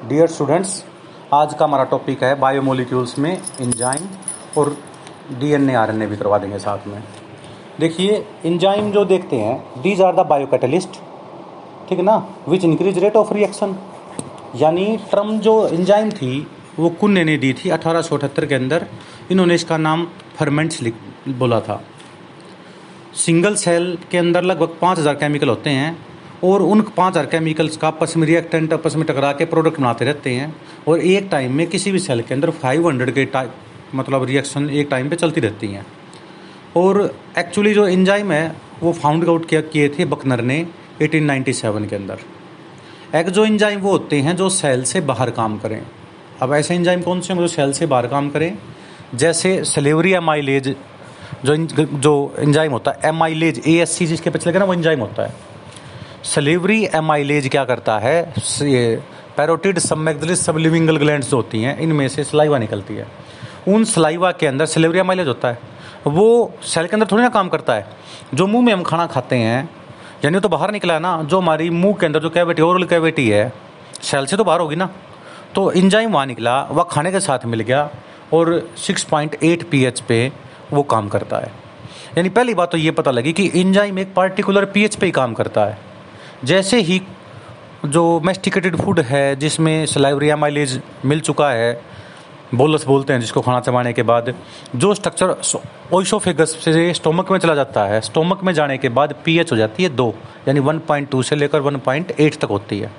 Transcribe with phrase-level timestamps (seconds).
[0.00, 0.72] Dear students
[1.34, 4.06] आज का हमारा टॉपिक है बायोमोलिक्यूल्स में इंजाइम
[4.58, 4.76] और
[5.40, 7.02] डीएनए आरएनए भी करवा देंगे साथ में।
[7.80, 11.00] देखिए इंजाइम जो देखते हैं दीज आर द बायोकैटलिस्ट
[11.88, 12.16] ठीक है ना?
[12.48, 13.76] Which increase rate of reaction
[14.56, 16.46] यानी ट्रम जो इंजाइम थी,
[16.78, 18.86] वो कुन्ने ने दी थी अठारह सौ अठहत्तर के अंदर।
[19.30, 20.82] इन्होंने इसका नाम फर्मेंट्स
[21.30, 21.82] बोला था।
[23.16, 25.96] सिंगल सेल के अंदर लगभग पाँच हज़ार केमिकल होते हैं।
[26.44, 30.04] और उन पाँच हज़ार केमिकल्स का आपस में रिएक्टेंट आपस में टकरा के प्रोडक्ट बनाते
[30.04, 30.54] रहते हैं।
[30.88, 33.54] और एक टाइम में किसी भी सेल के अंदर फाइव हंड्रेड के टाइप
[33.94, 35.86] मतलब रिएक्शन एक टाइम पे चलती रहती हैं।
[36.76, 37.00] और
[37.38, 40.66] एक्चुअली जो इंजाइम है, वो फाउंड आउट किया, किए थे बकनर ने
[41.02, 42.18] 1897 के अंदर।
[43.18, 45.80] एक जो इंजाइम वो होते हैं जो सेल से बाहर काम करें।
[46.42, 48.58] अब ऐसे इंजाइम कौन से हैं जो सेल से बाहर काम करें?
[49.14, 50.74] जैसे सलेवरी एमाइलेज
[51.44, 55.00] जो जो इंजाइम होता है एमाइलेज ए एस सी जिसके पीछे लगे ना, वो इंजाइम
[55.00, 55.34] होता है।
[56.34, 58.34] सलेवरी एमाइलेज क्या करता है?
[58.62, 59.02] ये
[59.36, 63.06] पैरोटिड सबमेगलिस सबलिविंगल ग्लैंड होती हैं, इनमें से सलाइवा निकलती है।
[63.68, 65.58] उन सलाइवा के अंदर सलेवरी एमाइलेज होता है।
[66.06, 67.86] वो सेल के अंदर थोड़ी ना काम करता है।
[68.34, 69.70] जो मुँह में हम खाना खाते हैं,
[70.24, 73.28] यानी तो बाहर निकला है ना, जो हमारी मुँह के अंदर जो कैविटी, ओरल कैविटी
[73.28, 73.52] है,
[74.02, 74.90] सेल से तो बाहर होगी ना।
[75.54, 77.90] तो इंजाइम वहाँ निकला, वह खाने के साथ मिल गया
[78.32, 80.32] और 6.8 पीएच पे
[80.72, 81.52] वो काम करता है।
[82.18, 85.34] यानी पहली बात तो ये पता लगी कि इंजाइम एक पार्टिकुलर पीएच पे ही काम
[85.34, 85.88] करता है।
[86.44, 87.00] जैसे ही
[87.86, 91.80] जो मेस्टिकेटेड फ़ूड है, जिसमें सलाइवरी माइलेज मिल चुका है
[92.54, 94.34] बोलस बोलते हैं, जिसको खाना चबाने के बाद,
[94.76, 95.34] जो स्ट्रक्चर
[95.92, 99.82] ओइसोफेगस से स्टोमक में चला जाता है स्टोमक में जाने के बाद पीएच हो जाती
[99.82, 100.14] है दो,
[100.48, 102.90] यानी 1.2 से लेकर 1.8 तक होती है।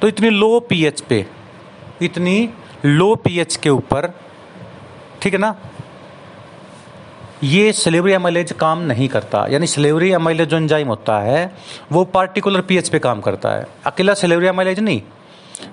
[0.00, 1.24] तो इतनी लो पीएच पे,
[2.02, 2.50] इतनी
[2.84, 4.12] लो पीएच के ऊपर,
[5.22, 5.54] ठीक है ना
[7.42, 11.54] ये सिलेवरी एमाइलेज काम नहीं करता, यानी सिलेवरी एमाइलेज जो एंजाइम होता है,
[11.92, 15.02] वो पार्टिकुलर पीएच पे काम करता है। अकेला सिलेवरी एमाइलेज नहीं।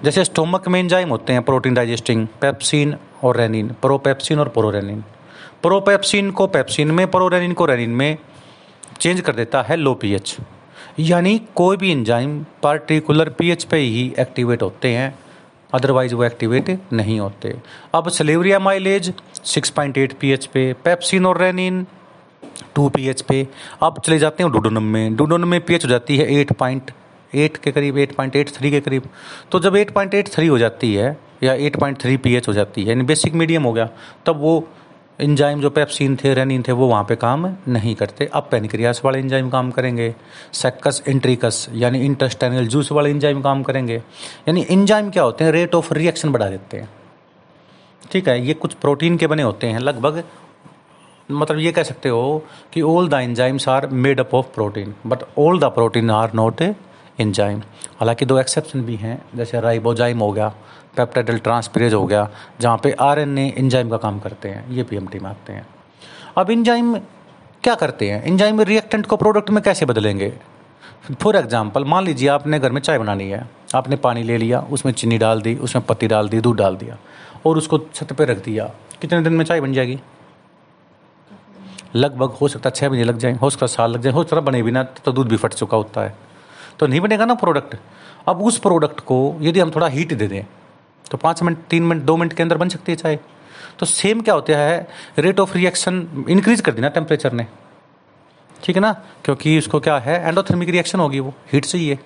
[0.04, 5.04] जैसे स्टोमक में एंजाइम होते हैं प्रोटीन डाइजेस्टिंग पेप्सिन और रेनिन प्रोपेप्सिन और प्रोरेनिन
[5.62, 8.18] प्रोपेप्सिन को पेप्सिन में प्रोरेनिन को रेनिन में
[9.00, 10.38] चेंज कर देता है लो पीएच
[11.00, 15.14] यानी कोई भी एंजाइम पार्टिकुलर पीएच पे ही एक्टिवेट होते हैं।
[15.74, 17.54] अदरवाइज़ वो एक्टिवेट नहीं होते।
[17.96, 19.14] अब सलेवरिया माइलेज
[19.46, 21.86] 6.8 पीएच पे पेप्सिन और रेनिन
[22.76, 23.48] टू पी एच पे।
[23.84, 27.72] अब चले जाते हैं डूडोनम में। डूडोनम में पी एच हो जाती है 8.8 के
[27.72, 29.10] करीब 8.83 के करीब।
[29.52, 32.90] तो जब 8.83 हो जाती है या eight point three P H हो जाती है,
[32.90, 33.90] यानी बेसिक मीडियम हो गया,
[34.26, 34.68] तब वो
[35.22, 39.20] इंजाइम जो पेप्सिन थे रेनिन थे, वो वहाँ पे काम नहीं करते। अब पेनक्रियास वाले
[39.20, 40.16] इंजाइम काम करेंगे
[40.54, 43.96] सेक्कस इंट्रिकस यानी इंटेस्टाइनल जूस वाले इंजाइम काम करेंगे।
[44.48, 45.52] यानी इंजाइम क्या होते हैं?
[45.52, 46.90] रेट ऑफ़ रिएक्शन बढ़ा देते हैं।
[48.12, 48.46] ठीक है?
[48.46, 50.24] ये कुछ प्रोटीन के बने होते हैं, लगभग।
[51.32, 52.44] मतलब ये कह सकते हो
[52.74, 56.76] कि all the enzymes are made up of protein but all the protein are not
[57.20, 57.60] enzyme
[58.00, 60.48] हालाँकि दो एक्सेप्शन भी हैं, जैसे राइबोजाइम हो गया
[60.98, 62.30] पेप्टाइडल ट्रांसपीरेज हो गया,
[62.62, 65.66] जहाँ पे आर एन ए इंजाइम का काम करते हैं, ये पीएमटी में आते हैं।
[66.38, 66.96] अब इंजाइम
[67.64, 68.24] क्या करते हैं?
[68.24, 70.34] इंजाइम रिएक्टेंट को प्रोडक्ट में कैसे बदलेंगे?
[71.22, 74.92] फॉर एग्ज़ाम्पल मान लीजिए आपने घर में चाय बनानी है, आपने पानी ले लिया, उसमें
[74.94, 76.98] चीनी डाल दी, उसमें पत्ती डाल दी, दूध डाल दिया,
[77.46, 78.66] और उसको छत पर रख दिया,
[79.02, 80.00] कितने दिन में चाय बन जाएगी?
[81.96, 84.42] लगभग हो सकता है छः महीने लग जाए, हो सकता साल लग जाए, हो सकता
[84.42, 86.14] बने भी ना तो दूध भी फट चुका होता है।
[86.82, 87.76] तो नहीं बनेगा ना प्रोडक्ट
[88.28, 90.46] अब उस प्रोडक्ट को यदि हम थोड़ा हीट दे दें
[91.06, 93.20] तो पाँच मिनट, तीन मिनट, दो मिनट के अंदर बन सकती है चाय।
[93.80, 94.88] तो सेम क्या होता है
[95.20, 97.46] रेट ऑफ़ रिएक्शन इंक्रीज कर देना टेम्परेचर ने।
[98.64, 98.92] ठीक है ना?
[99.26, 102.00] क्योंकि उसको क्या है एंडोथर्मिक रिएक्शन होगी वो हीट से ही है।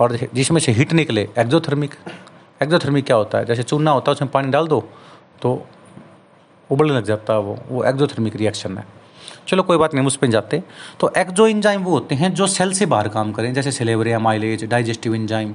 [0.00, 1.94] और जिसमें से हीट निकले एक्जोथर्मिक
[2.62, 4.80] एक्जोथर्मिक क्या होता है, जैसे चूना होता है, उसमें पानी डाल दो
[5.42, 5.66] तो
[6.70, 8.86] उबलने लग जाता है वो वो एक्जोथर्मिक रिएक्शन है।
[9.48, 10.62] चलो कोई बात नहीं उस पर जाते
[11.00, 14.64] तो एक्जो इंजाइम वो होते हैं, जो सेल से बाहर काम करें, जैसे सेलेवरिया माइलेज
[14.66, 15.54] डाइजेस्टिव इंजाइम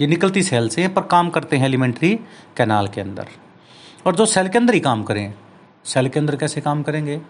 [0.00, 2.14] ये निकलती सेल से पर काम करते हैं एलिमेंट्री
[2.56, 3.26] कैनाल के अंदर।
[4.06, 5.32] और जो सेल के अंदर ही काम करें
[5.84, 7.20] सेल के अंदर कैसे काम करेंगे?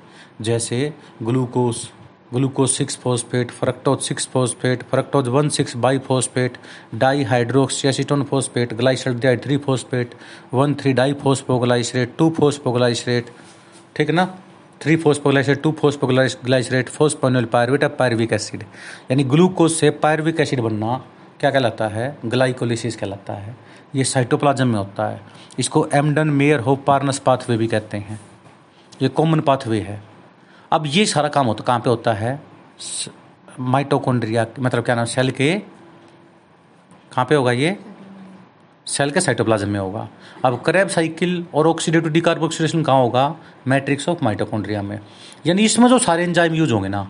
[0.41, 0.93] जैसे
[1.23, 1.89] glucose
[2.35, 6.57] glucose six phosphate fructose six phosphate fructose one six bi phosphate
[6.95, 10.15] di hydroxyacetone phosphate glyceraldehyde three phosphate
[10.55, 13.31] one three di phosphoglycerate two phosphoglycerate
[13.97, 14.25] ठीक है ना?
[14.81, 18.63] Three phosphoglycerate two phosphoglycerate phosphoenol pyruvate pyruvic acid.
[19.11, 20.97] यानी glucose से pyruvic acid बनना
[21.41, 22.17] क्या कहलाता है?
[22.25, 23.57] Glycolysis कहलाता है।
[23.95, 25.21] ये साइटोप्लाज्म में होता है।
[25.59, 28.21] इसको Embden, Meyerhof Parnas pathway भी कहते हैं।
[29.03, 30.03] ये कॉमन पाथवे है।
[30.73, 32.41] अब ये सारा काम होता, कहाँ पे होता है?
[33.61, 35.55] माइटोकॉन्ड्रिया मतलब क्या नाम, सेल के,
[37.13, 37.77] कहाँ पे होगा ये?
[38.87, 40.09] सेल के साइटोप्लाज्म में होगा।
[40.45, 43.35] अब करैब साइकिल और ऑक्सीडेटिव डिकार्बोक्सिलेशन कहाँ होगा?
[43.69, 44.99] मैट्रिक्स ऑफ़ माइटोकॉन्ड्रिया में।
[45.47, 47.09] यानी इसमें जो सारे एंजाइम यूज़ होंगे ना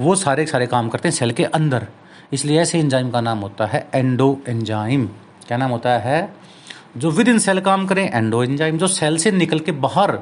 [0.00, 1.86] वो सारे सारे काम करते हैं सेल के अंदर।
[2.32, 5.06] इसलिए ऐसे एंजाइम का नाम होता है एंडो एंजाइम
[5.46, 6.34] क्या नाम होता है?
[6.96, 10.16] जो विद इन सेल काम करें एंडो एंजाइम जो सेल से निकल के बाहर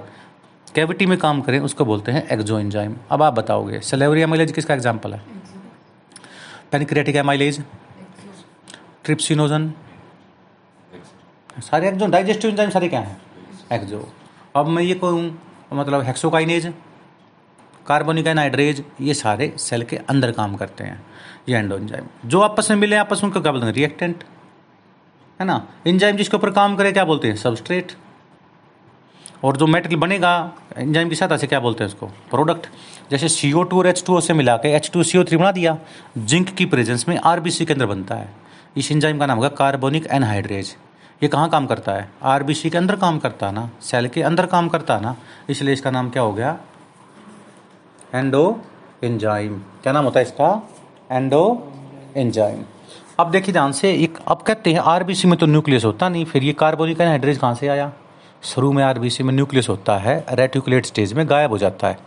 [0.75, 4.75] कैविटी में काम करें उसको बोलते हैं एक्जो एंजाइम अब आप बताओगे सेलेवरी एमाइलेज किसका
[4.75, 5.23] एग्ज़ाम्पल है?
[6.73, 7.63] पेनिक्रेटिक एमाइलेज
[9.05, 9.73] ट्रिप्सिनोजन
[11.57, 13.21] सारे एक्जो डाइजेस्टिव एंजाइम सारे क्या हैं?
[13.73, 14.09] एक्जो
[14.57, 15.39] अब मैं ये कहूँ
[15.73, 16.73] मतलब हेक्सोकाइनेज
[17.87, 21.01] कार्बोनिक एनहाइड्रेज ये सारे सेल के अंदर काम करते हैं,
[21.49, 23.73] ये एंडो एंजाइम जो आपस में मिले आपस में उनको क्या बोलते हैं?
[23.75, 24.25] रिएक्टेंट
[25.41, 25.67] है ना?
[25.87, 27.37] इंजाइम जिसके ऊपर काम करे, क्या बोलते हैं?
[27.37, 27.93] सबस्ट्रेट
[29.45, 32.07] और जो मेटल बनेगा एंजाइम की सहायता से क्या बोलते हैं उसको?
[32.07, 32.69] प्रोडक्ट
[33.11, 35.25] जैसे सी ओ टू और एच टू ओ से मिला के H two C O
[35.25, 35.77] three बना दिया,
[36.19, 38.31] जिंक की प्रेजेंस में आर बी सी के अंदर बनता है।
[38.77, 40.77] इस एंजाइम का नाम होगा कार्बोनिक एनहाइड्रेज
[41.23, 42.09] ये कहाँ काम करता है?
[42.23, 43.69] आरबीसी के अंदर काम करता है ना?
[43.83, 45.15] सेल के अंदर काम करता है ना?
[45.51, 46.57] इसलिए इसका नाम क्या हो गया?
[48.15, 48.61] एंडो
[49.05, 50.51] एंजाइम क्या नाम होता है इसका?
[51.13, 51.73] एंडो
[52.17, 52.65] एंजाइम
[53.21, 56.45] अब देखिए ध्यान से एक अब कहते हैं आरबीसी में तो न्यूक्लियस होता नहीं, फिर
[56.45, 57.93] ये कार्बोनिक एनहाइड्रेज कहाँ से आया?
[58.45, 61.99] शुरू में आरबीसी में न्यूक्लियस होता है रेटिकुलेट स्टेज में गायब हो जाता है।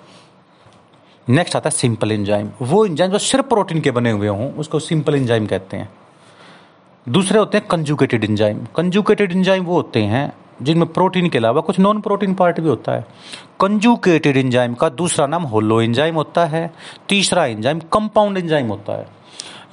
[1.27, 4.79] नेक्स्ट आता है सिंपल एंजाइम वो एंजाइम जो सिर्फ़ प्रोटीन के बने हुए हों, उसको
[4.79, 5.89] सिंपल एंजाइम कहते हैं।
[7.09, 11.79] दूसरे होते हैं कंजुकेटेड इंजाइम कंजुकेटेड इंजाइम वो होते हैं जिनमें प्रोटीन के अलावा कुछ
[11.79, 13.05] नॉन प्रोटीन पार्ट भी होता है।
[13.59, 16.73] कंजुकेटेड इंजाइम का दूसरा नाम होलो एंजाइम होता है।
[17.09, 19.07] तीसरा इंजाइम कंपाउंड एंजाइम होता है।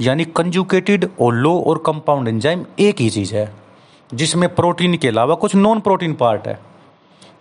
[0.00, 3.52] यानी कंजुकेटेड ओलो और कंपाउंड एंजाइम एक ही चीज़ है,
[4.14, 6.58] जिसमें प्रोटीन के अलावा कुछ नॉन प्रोटीन पार्ट है।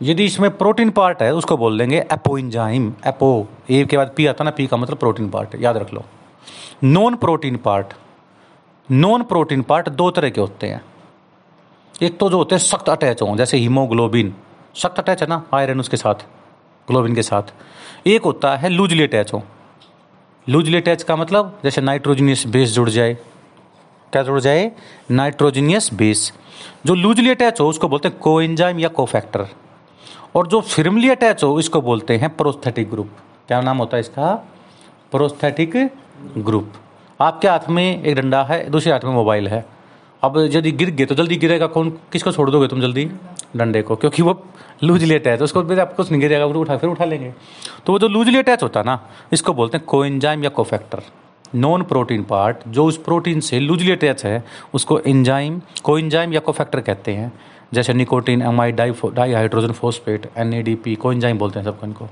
[0.02, 4.26] यदि इसमें प्रोटीन पार्ट है, उसको बोल देंगे एपो इंजाइम एपो ए के बाद पी
[4.26, 6.04] आता ना पी का मतलब प्रोटीन पार्ट याद रख लो।
[6.84, 7.94] Non protein part
[8.92, 10.86] non protein part दो तरह के होते हैं।
[12.02, 14.34] एक तो जो होते हैं सख्त अटैच हों, जैसे हीमोग्लोबिन।
[14.76, 16.16] सख्त अटैच है ना, आयरन उसके साथ,
[16.88, 17.44] ग्लोबिन के साथ।
[18.08, 19.44] एक होता है लूजली अटैच हो।
[20.50, 23.14] लूजली अटैच का मतलब जैसे नाइट्रोजनियस बेस जुड़ जाए।
[24.12, 24.72] क्या जुड़ जाए?
[25.12, 26.34] Nitrogenous base.
[26.86, 29.48] जो लूजली अटैच हो, उसको बोलते हैं को एंजाइम या कोफैक्टर।
[30.36, 33.10] और जो फिर्मली अटैच हो, इसको बोलते हैं प्रोस्थेटिक ग्रुप।
[33.48, 34.48] क्या नाम होता है इसका?
[35.12, 35.90] Prosthetic
[36.38, 36.74] group.
[37.22, 39.66] आपके हाथ में एक डंडा है, दूसरे हाथ में मोबाइल है।
[40.24, 41.90] अब यदि गिर गए तो जल्दी गिरेगा कौन?
[42.12, 43.10] किसको छोड़ दोगे तुम जल्दी?
[43.58, 44.34] डंडे को, क्योंकि वो
[44.84, 47.34] लूजली अटैच है, उसको आप कुछ नहीं गिरेगा उठा, फिर उठा लेंगे।
[47.86, 49.00] तो वो जो लूजली अटैच होता है ना,
[49.34, 51.02] इसको बोलते हैं कोएंजाइम या कोफैक्टर
[51.56, 54.44] नॉन प्रोटीन पार्ट जो उस प्रोटीन से लूजली अटैच है,
[54.74, 57.32] उसको एंजाइम कोएंजाइम या कोफैक्टर कहते हैं।
[57.74, 61.88] जैसे nicotine amide di di hydrogen phosphate N A D P coenzyme बोलते हैं सबको
[61.88, 62.08] इनको।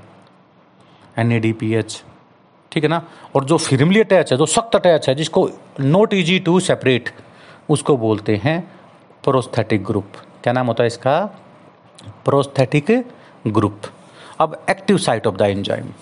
[1.18, 2.02] N A D P H
[2.72, 3.02] ठीक है ना?
[3.34, 5.48] और जो फिरमली अटैच है, जो सख्त अटैच है, जिसको
[5.80, 7.10] नोट इजी टू सेपरेट
[7.68, 8.60] उसको बोलते हैं
[9.24, 10.12] प्रोस्थेटिक ग्रुप
[10.42, 11.20] क्या नाम होता है इसका?
[12.24, 12.90] प्रोस्थेटिक
[13.46, 13.80] ग्रुप
[14.40, 15.92] अब active site of the enzyme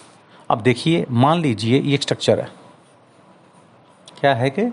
[0.51, 2.49] अब देखिए, मान लीजिए ये स्ट्रक्चर है।
[4.21, 4.71] क्या है कि?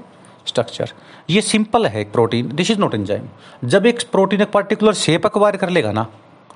[0.48, 0.92] स्ट्रक्चर
[1.30, 3.28] ये सिंपल है एक protein this is not enzyme
[3.66, 6.06] जब एक प्रोटीन एक पर्टिकुलर शेप अक्वायर कर लेगा ना,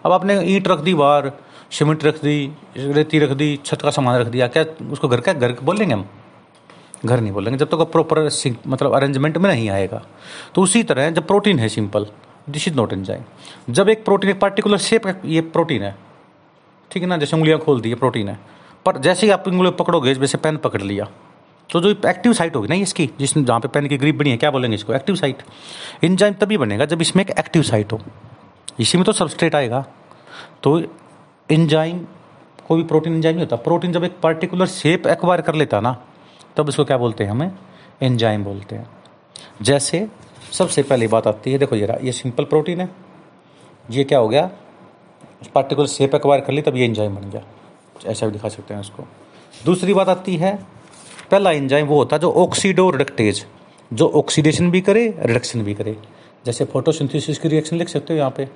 [0.05, 1.31] अब आपने ईंट रख दी बाहर
[1.71, 5.33] सीमेंट रख दी, रेती रख दी, छत का सामान रख दिया। क्या उसको घर का,
[5.33, 6.05] घर बोलेंगे हम?
[7.05, 8.19] घर नहीं बोलेंगे। जब तक तो प्रॉपर
[8.67, 10.01] मतलब अरेंजमेंट में नहीं आएगा।
[10.55, 12.07] तो उसी तरह जब प्रोटीन है simple
[12.49, 13.23] this is not enzyme
[13.69, 15.95] जब एक प्रोटीन एक पर्टिकुलर शेप का ये प्रोटीन है,
[16.91, 17.17] ठीक है ना?
[17.17, 18.39] जैसे उंगलियाँ खोल दी, ये प्रोटीन है।
[18.85, 21.07] पर जैसे ही आप उंगलियाँ पकड़ोगे, जैसे पेन पकड़ लिया
[21.69, 24.37] तो जो एक्टिव साइट होगी ना इसकी, जिस जहाँ पे पेन की ग्रिप बनी है,
[24.37, 24.93] क्या बोलेंगे इसको?
[24.93, 25.43] एक्टिव साइट
[26.03, 27.99] एंजाइम तभी बनेगा जब इसमें एक एक्टिव साइट हो।
[28.79, 29.85] इसी में तो सबस्ट्रेट आएगा।
[30.63, 30.81] तो
[31.51, 32.05] एंजाइम
[32.67, 35.91] कोई भी प्रोटीन एंजाइम नहीं होता। प्रोटीन जब एक पर्टिकुलर शेप एक्वायर कर लेता ना,
[36.57, 37.51] तब इसको क्या बोलते हैं हमें?
[38.01, 38.89] एंजाइम बोलते हैं।
[39.61, 40.07] जैसे
[40.51, 42.89] सबसे पहली बात आती है, देखो जरा ये सिंपल प्रोटीन है।
[43.91, 44.49] ये क्या हो गया?
[45.55, 47.41] पार्टिकुलर शेप एक्वायर कर ली, तब ये एंजाइम बन गया।
[48.05, 49.03] ऐसा भी दिखा सकते हैं उसको
[49.65, 50.55] दूसरी बात आती है,
[51.31, 53.45] पहला एंजाइम वो होता है जो ऑक्सीडो रिडक्टेज
[53.91, 55.95] जो ऑक्सीडेशन भी करे रिडक्शन भी करे।
[56.45, 58.47] जैसे फोटोसिंथेसिस की रिएक्शन लिख सकते हो यहाँ पे।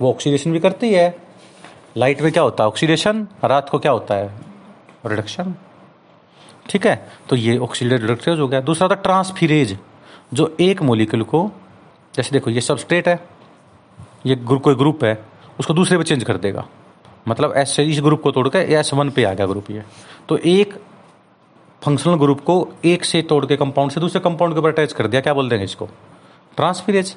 [0.00, 1.08] वो ऑक्सीडेशन भी करती है
[1.96, 2.68] लाइट में क्या होता है?
[2.68, 4.32] ऑक्सीडेशन रात को क्या होता है?
[5.06, 5.54] रिडक्शन
[6.70, 6.94] ठीक है?
[7.28, 9.76] तो ये ऑक्सीडेट रिडक्टेज हो गया। दूसरा था ट्रांसफिरेज
[10.34, 11.50] जो एक मोलिक्यूल को,
[12.14, 13.18] जैसे देखो, ये सबस्ट्रेट है,
[14.26, 15.18] ये ग्रुप कोई ग्रुप है,
[15.60, 16.66] उसको दूसरे पे चेंज कर देगा।
[17.28, 19.82] मतलब एस इस ग्रुप को तोड़ के एस वन पे आ गया ग्रुप ये।
[20.28, 20.74] तो एक
[21.82, 25.06] फंक्शनल ग्रुप को एक से तोड़ के कंपाउंड से दूसरे कंपाउंड के ऊपर अटैच कर
[25.06, 25.88] दिया। क्या बोल देंगे इसको?
[26.56, 27.16] ट्रांसफिरेज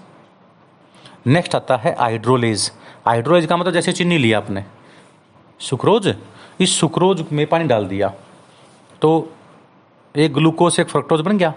[1.28, 2.72] नेक्स्ट आता है हाइड्रोलेज
[3.08, 4.64] हाइड्रोलेज का मतलब जैसे चीनी लिया आपने।
[5.60, 6.16] सुक्रोज?
[6.60, 8.14] इस सुक्रोज में पानी डाल दिया।
[9.02, 9.30] तो
[10.16, 11.54] एक ग्लूकोज एक फ्रक्टोज बन गया।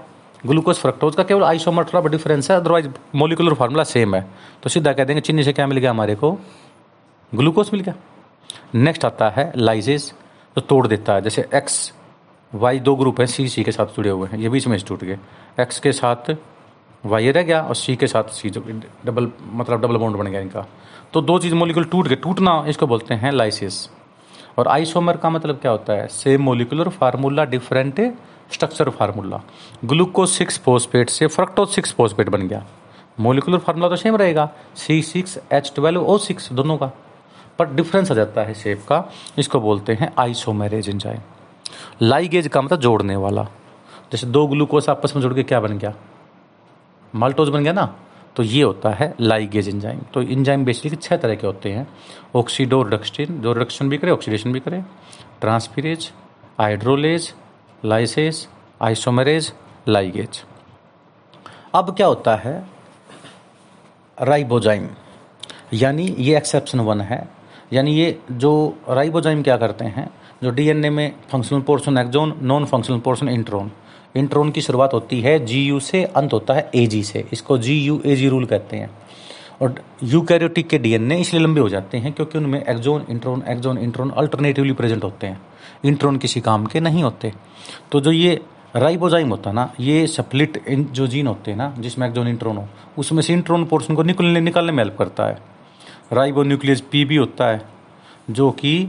[0.46, 4.26] ग्लूकोज फ्रक्टोज का केवल आइसोमर थोड़ा डिफरेंस है अदरवाइज़ मोलिकुलर फार्मूला सेम है।
[4.62, 6.32] तो सीधा कह देंगे चीनी से क्या मिल गया हमारे को?
[7.32, 7.94] ग्लूकोज मिल गया।
[8.74, 10.12] नेक्स्ट आता है लाइजेज
[10.56, 11.92] तो तोड़ देता है। जैसे एक्स
[12.54, 15.04] वाई दो ग्रुप हैं सी सी के साथ जुड़े हुए हैं। ये बीच में टूट
[15.04, 15.18] गए।
[15.60, 16.34] एक्स के साथ
[17.06, 20.66] वाई रह गया और सी के साथ सी डबल मतलब डबल बॉन्ड बन गया इनका।
[21.12, 23.88] तो दो चीज़ मोलिकुल टूट गए। टूटना, इसको बोलते हैं लाइसिस
[24.58, 26.06] और आइसोमर का मतलब क्या होता है?
[26.08, 28.00] Same molecular formula different
[28.52, 29.40] structure formula
[29.84, 32.64] glucose six phosphate से फ्रक्टोज सिक्स फोस्फेट बन गया।
[33.20, 36.90] मोलिकुलर फार्मूला तो सेम रहेगा। C six H twelve O six दोनों का।
[37.58, 39.04] पर डिफरेंस आ जाता है शेप का।
[39.38, 41.20] इसको बोलते हैं आइसोमेरेज एंजाइम
[42.02, 43.42] लाइगेज का मतलब जोड़ने वाला।
[44.12, 45.92] जैसे दो ग्लूकोज आपस में जुड़ के क्या बन गया?
[47.14, 47.94] माल्टोज बन गया ना?
[48.40, 51.86] तो ये होता है लाइगेज इंजाइम तो इंजाइम बेसिकली छह तरह के होते हैं।
[52.36, 54.80] ऑक्सीडो रिडक्शन जो रिडक्शन भी करे ऑक्सीडेशन भी करे।
[55.40, 56.10] Transferase
[56.58, 57.32] hydrolase
[57.84, 58.46] lyase
[58.82, 59.52] isomerase
[59.88, 60.40] ligase
[61.74, 62.54] अब क्या होता है?
[64.18, 64.88] राइबोजाइम
[65.74, 67.22] यानी ये एक्सेप्शन वन है।
[67.72, 68.52] यानी ये जो
[68.88, 70.10] राइबोजाइम क्या करते हैं?
[70.42, 73.70] जो डीएनए में functional portion exon non functional portion intron
[74.14, 77.58] intron की शुरुआत होती है जी यू से अंत होता है ए जी से। इसको
[77.58, 78.90] जी यू ए जी रूल कहते हैं।
[79.62, 84.10] और यूकैरियोटिक के डीएनए इसलिए लंबे हो जाते हैं क्योंकि उनमें exon intron exon intron
[84.10, 85.40] alternatively present होते हैं।
[85.84, 87.32] इंट्रोन किसी काम के नहीं होते।
[87.92, 88.40] तो जो ये
[88.76, 92.66] राइबोजाइम होता है ना, ये सप्लिट जो जीन होते हैं ना, जिसमें एक्जोन इंट्रोन हो,
[92.98, 95.38] उसमें से इंट्रोन पोर्शन को निकलने, निकालने में हेल्प करता है।
[96.12, 97.62] राइबो न्यूक्लियस पी भी होता है,
[98.30, 98.88] जो कि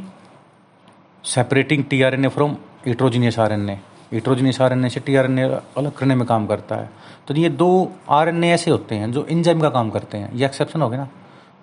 [1.23, 2.55] separating T R N A from
[2.87, 3.77] heterogeneous R N A
[4.11, 5.43] heterogeneous R N A से टी आर एन ए
[5.77, 6.89] अलग करने में काम करता है।
[7.27, 10.33] तो ये दो आर एन ए ऐसे होते हैं जो इंजाइम का काम करते हैं।
[10.33, 11.07] ये एक्सेप्शन हो गया ना?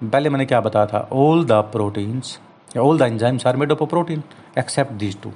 [0.02, 1.08] पहले मैंने क्या बताया था?
[1.12, 2.38] ऑल द प्रोटीन्स
[2.76, 4.22] या all the enzymes are made of protein
[4.58, 5.32] except these two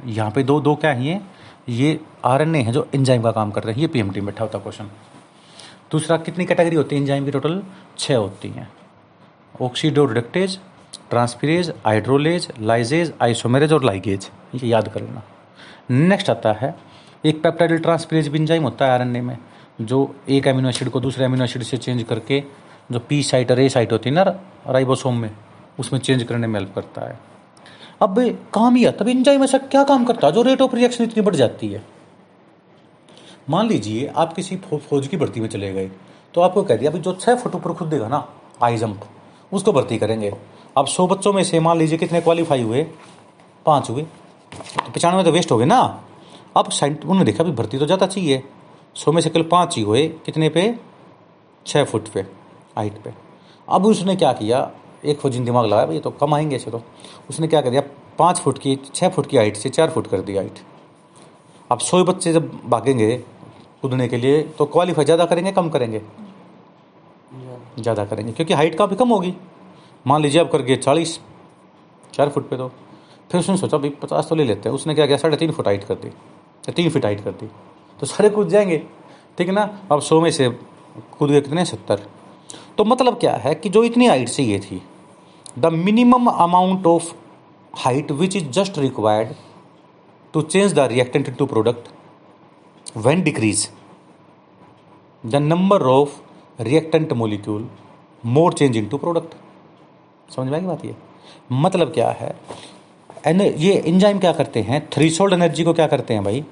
[0.00, 1.20] यहाँ पे दो दो क्या है
[1.70, 1.98] ये?
[2.24, 4.20] आर एन ए है जो इंजाइम का काम कर रहे हैं। ये पी एम टी
[4.20, 4.90] बैठा होता क्वेश्चन
[5.92, 7.62] दूसरा, कितनी कैटेगरी होती है इंजाइम की टोटल
[7.98, 8.68] छः होती हैं।
[9.54, 10.58] Oxidoreductase
[11.10, 15.22] transferase hydrolase lyase isomerase और लाइगेज ये याद कर लेना।
[15.90, 16.74] नेक्स्ट आता है,
[17.24, 19.36] एक पेप्टाइडल ट्रांसफिरेज भी इंजाइम होता है आरएनए में,
[19.80, 22.42] जो एक एमिनो एसिड को दूसरे एमिनो एसिड से चेंज करके,
[22.92, 24.22] जो पी साइट और ए साइट होती है ना
[24.68, 25.30] राइबोसोम में,
[25.78, 27.18] उसमें चेंज करने में हेल्प करता है।
[28.02, 28.18] अब
[28.54, 30.32] काम ही तब इंजाइम ऐसा क्या काम करता है?
[30.32, 31.82] जो रेट ऑफ़ रिएक्शन इतनी बढ़ जाती है।
[33.50, 35.90] मान लीजिए, आप किसी फौज की भर्ती में चले गए
[36.34, 38.24] तो आपको कह दिया, अभी जो छह फुट ऊपर खुद देगा ना
[38.60, 39.04] हाई जंप
[39.52, 40.32] उसको भर्ती करेंगे।
[40.76, 42.82] अब सौ बच्चों में से मान लीजिए कितने क्वालिफाई हुए?
[43.66, 44.06] पाँच हुए।
[44.52, 45.80] तो पचानवे तो वेस्ट हो गए ना।
[46.56, 48.42] अब साइंट उन्होंने देखा भी भर्ती तो ज़्यादा चाहिए।
[48.96, 50.74] सौ में से केवल पाँच ही हुए। कितने पे?
[51.66, 52.20] छः फुट पे
[52.76, 53.12] हाइट पे।
[53.68, 54.70] अब उसने क्या किया?
[55.04, 56.82] एक फौजी दिमाग लगाया भाई तो कम आएँगे ऐसे तो।
[57.30, 57.82] उसने क्या कर दिया?
[58.18, 60.58] पाँच फुट की छः फुट की हाइट से चार फुट कर दी हाइट
[61.70, 63.16] अब सौ बच्चे जब भागेंगे
[63.82, 66.00] कूदने के लिए तो क्वालिफाई ज़्यादा करेंगे, कम करेंगे?
[67.78, 69.34] ज़्यादा करेंगे, क्योंकि हाइट काफ़ी कम होगी।
[70.06, 71.18] मान लीजिए अब कर गए चालीस,
[72.14, 72.70] चार फुट पे तो।
[73.30, 75.66] फिर उसने सोचा, भाई, पचास तो ले लेते हैं। उसने क्या किया, साढ़े तीन फुट
[75.66, 76.10] हाइट कर दी
[76.72, 77.46] तीन फीट हाइट कर दी।
[78.00, 78.78] तो सारे कूद जाएँगे,
[79.38, 79.62] ठीक है ना?
[79.92, 81.64] अब सौ में से कूद गए कितने?
[81.64, 82.06] सत्तर।
[82.78, 84.82] तो मतलब क्या है कि जो इतनी हाइट से ये थी
[85.58, 87.12] the minimum amount of
[87.74, 89.34] height which is just required
[90.34, 91.88] to change the reactant to product
[92.96, 93.68] when decrease
[95.24, 96.20] the number of
[96.60, 97.68] reactant molecule
[98.24, 99.34] more into product
[100.32, 100.96] समझ में आएगी बात ये?
[101.52, 102.34] मतलब क्या है
[103.26, 104.88] ये इंजाइम क्या करते हैं?
[104.90, 106.44] थ्री सोल्ड एनर्जी को क्या करते हैं भाई?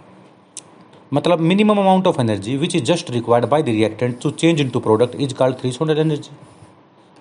[1.13, 4.81] मतलब minimum amount of energy which is just required by the reactant to change into
[4.81, 6.31] product is called threshold energy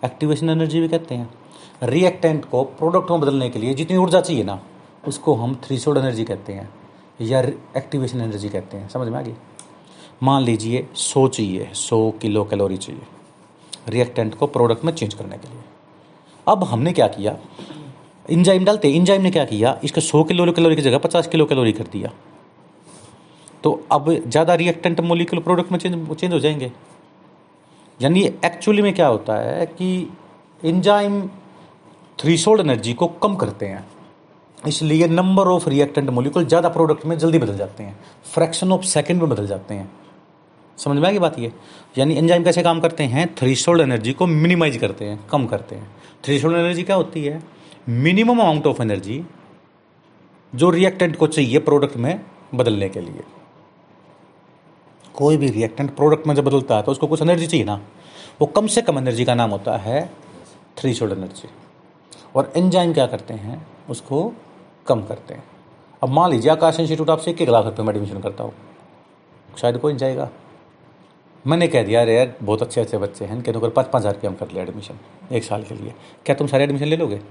[0.03, 1.29] activation energy भी कहते हैं।
[1.83, 4.59] रिएक्टेंट को प्रोडक्ट में बदलने के लिए जितनी ऊर्जा चाहिए ना,
[5.07, 6.69] उसको हम थ्री सोल्ड एनर्जी कहते हैं,
[7.21, 7.39] या
[7.77, 9.33] एक्टिवेशन एनर्जी कहते हैं। समझ में आ गई?
[10.23, 13.01] मान लीजिए सौ चाहिए, सौ किलो कैलोरी चाहिए
[13.89, 15.63] रिएक्टेंट को प्रोडक्ट में चेंज करने के लिए।
[16.47, 17.37] अब हमने क्या किया?
[18.29, 19.79] इंजाइम डालते, इंजाइम ने क्या किया?
[19.83, 22.11] इसको सौ किलो कैलोरी की जगह पचास किलो कैलोरी कर दिया।
[23.63, 26.71] तो अब ज़्यादा रिएक्टेंट मोलिकुलर प्रोडक्ट में चेंज चेंज हो जाएँगे।
[27.99, 30.09] यानी एक्चुअली में क्या होता है कि
[30.61, 31.21] इंजाइम
[32.19, 33.85] थ्री सोल्ड एनर्जी को कम करते हैं।
[34.67, 37.99] इसलिए नंबर ऑफ़ रिएक्टेंट मोलिकुल ज़्यादा प्रोडक्ट में जल्दी बदल जाते हैं।
[38.33, 39.89] फ्रैक्शन ऑफ़ सेकेंड में बदल जाते हैं।
[40.77, 41.51] समझ में आएगी बात ये?
[41.97, 43.27] यानी एंजाइम कैसे काम करते हैं?
[43.35, 45.89] थ्री सोल्ड एनर्जी को मिनिमाइज करते हैं, कम करते हैं।
[46.25, 47.41] थ्री सोल्ड एनर्जी क्या होती है?
[47.87, 49.23] मिनिमम अमाउंट ऑफ़ एनर्जी
[50.53, 52.19] जो रिएक्टेंट को चाहिए प्रोडक्ट में
[52.55, 53.23] बदलने के लिए।
[55.15, 57.79] कोई भी रिएक्टेंट प्रोडक्ट में जब बदलता है तो उसको कुछ एनर्जी चाहिए ना।
[58.41, 60.01] वो कम से कम एनर्जी का नाम होता है
[60.77, 61.49] थ्री सोल्ड एनर्जी
[62.35, 63.65] और एंजाइम क्या करते हैं?
[63.89, 64.33] उसको
[64.87, 65.43] कम करते हैं।
[66.01, 68.53] अब मान लीजिए आकाश इंस्टीट्यूट आपसे एक एक लाख रुपये में एडमिशन करता हूँ।
[69.57, 70.29] शायद कोई जाएगा।
[71.45, 74.13] मैंने कह दिया, अरे यार, बहुत अच्छे अच्छे बच्चे हैं कहते अगर पाँच पाँच हज़ार
[74.13, 74.99] रुपये हम कर ले एडमिशन
[75.31, 75.93] एक साल के लिए।
[76.25, 77.21] क्या तुम सारे एडमिशन ले लोगे?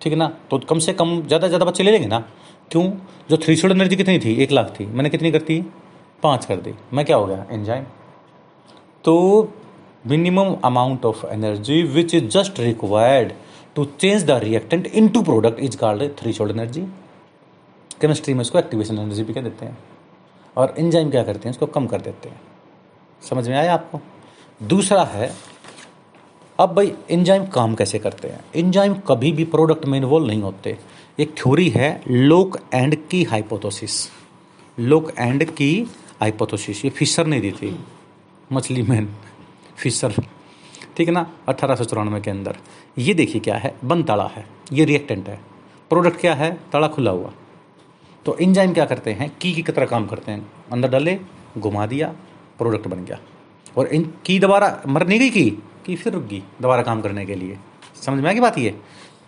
[0.00, 0.28] ठीक है ना?
[0.50, 2.18] तो कम से कम ज़्यादा ज़्यादा बच्चे ले लेंगे ना?
[2.70, 2.84] क्यों?
[3.30, 4.34] जो थ्री सोल्ड एनर्जी कितनी थी?
[4.42, 5.60] एक लाख थी। मैंने कितनी करती
[6.22, 7.44] पाँच कर दी। मैं क्या हो गया?
[7.50, 7.84] एंजाइम
[9.04, 9.52] तो
[10.06, 13.32] minimum amount of energy which is just required
[13.76, 16.80] to change the reactant into product is called threshold energy
[18.00, 19.78] chemistry में इसको एक्टिवेशन एनर्जी भी कह देते हैं।
[20.56, 21.50] और एंजाइम क्या करते हैं?
[21.50, 22.40] इसको कम कर देते हैं।
[23.22, 24.00] समझ में आया आपको?
[24.60, 25.30] दूसरा है
[26.60, 28.40] अब भाई एंजाइम काम कैसे करते हैं?
[28.54, 30.76] एंजाइम कभी भी प्रोडक्ट में इन्वॉल्व नहीं होते।
[31.18, 33.94] एक थ्योरी है लोक एंड की हाइपोथोसिस
[34.78, 35.86] लोक एंड की
[36.20, 37.78] हाइपोथोसिस ये फिशर ने दी थी,
[38.52, 39.08] मछली मैन
[39.76, 40.14] फिशर
[40.96, 41.26] ठीक है ना?
[41.48, 42.56] अठारह सौ चौरानवे के अंदर।
[42.98, 45.40] ये देखिए क्या है बंद ताला है। ये रिएक्टेंट है।
[45.90, 46.52] प्रोडक्ट क्या है?
[46.72, 47.32] ताला खुला हुआ।
[48.26, 49.30] तो इंजाइम क्या करते हैं?
[49.40, 51.18] की की तरह काम करते हैं। अंदर डाले,
[51.58, 52.12] घुमा दिया
[52.58, 53.18] प्रोडक्ट बन गया।
[53.76, 55.62] और इन की दोबारा मर नहीं गई की?
[55.86, 57.58] की फिर रुक गई दोबारा काम करने के लिए।
[58.02, 58.70] समझ में आ गई बात ये?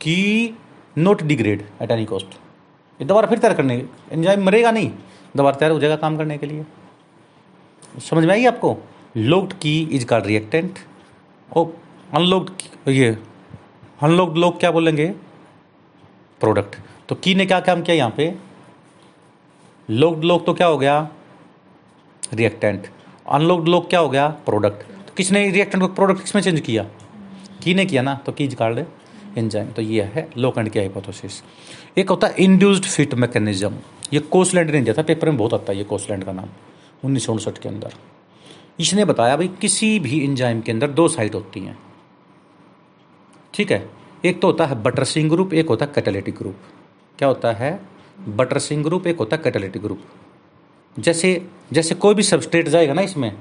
[0.00, 0.59] की
[0.99, 2.35] not degrade at any cost
[3.00, 3.76] ये दोबारा फिर तैयार करने
[4.12, 4.90] एंजाइम मरेगा नहीं।
[5.37, 6.64] दोबारा तैयार हो जाएगा काम करने के लिए।
[8.00, 8.76] समझ में आई आपको?
[9.16, 10.78] Locked key is called reactant
[11.56, 11.64] O
[12.14, 13.11] unlocked ये
[14.02, 15.06] अनलॉक्ड लोग क्या बोलेंगे?
[16.40, 16.76] प्रोडक्ट
[17.09, 18.35] तो की ने क्या काम किया यहाँ पे?
[19.88, 21.09] लोक्ड लोग तो क्या हो गया?
[22.35, 22.87] रिएक्टेंट
[23.28, 24.28] अनलॉक्ड लोग क्या हो गया?
[24.47, 26.83] प्रोडक्ट किसने रिएक्टेंट को प्रोडक्ट किसमें चेंज किया?
[27.62, 28.14] की ने किया ना?
[28.16, 28.85] तो कीज कार्ड
[29.38, 31.42] एंजाइम तो ये है लोकंड की हाइपोथेसिस
[31.99, 33.78] एक होता है इंड्यूस्ड फिट मैकेनिज्म
[34.12, 36.49] ये कोसलैंड ने दिया था पेपर में बहुत आता है ये कोसलैंड का नाम।
[37.04, 37.95] उन्नीस सौ उनसठ के अंदर।
[38.81, 41.78] इसने बताया भाई, किसी भी एंजाइम के अंदर दो साइट होती हैं।
[43.54, 43.88] ठीक है?
[44.25, 46.57] एक तो होता है बटर सिंग ग्रुप एक होता है कैटालिटिक ग्रुप
[47.19, 47.78] क्या होता है?
[48.28, 50.02] बटर सिंग ग्रुप एक होता है कैटालिटिक ग्रुप
[50.97, 51.31] जैसे
[51.73, 53.33] जैसे कोई भी सबस्ट्रेट जाएगा ना इसमें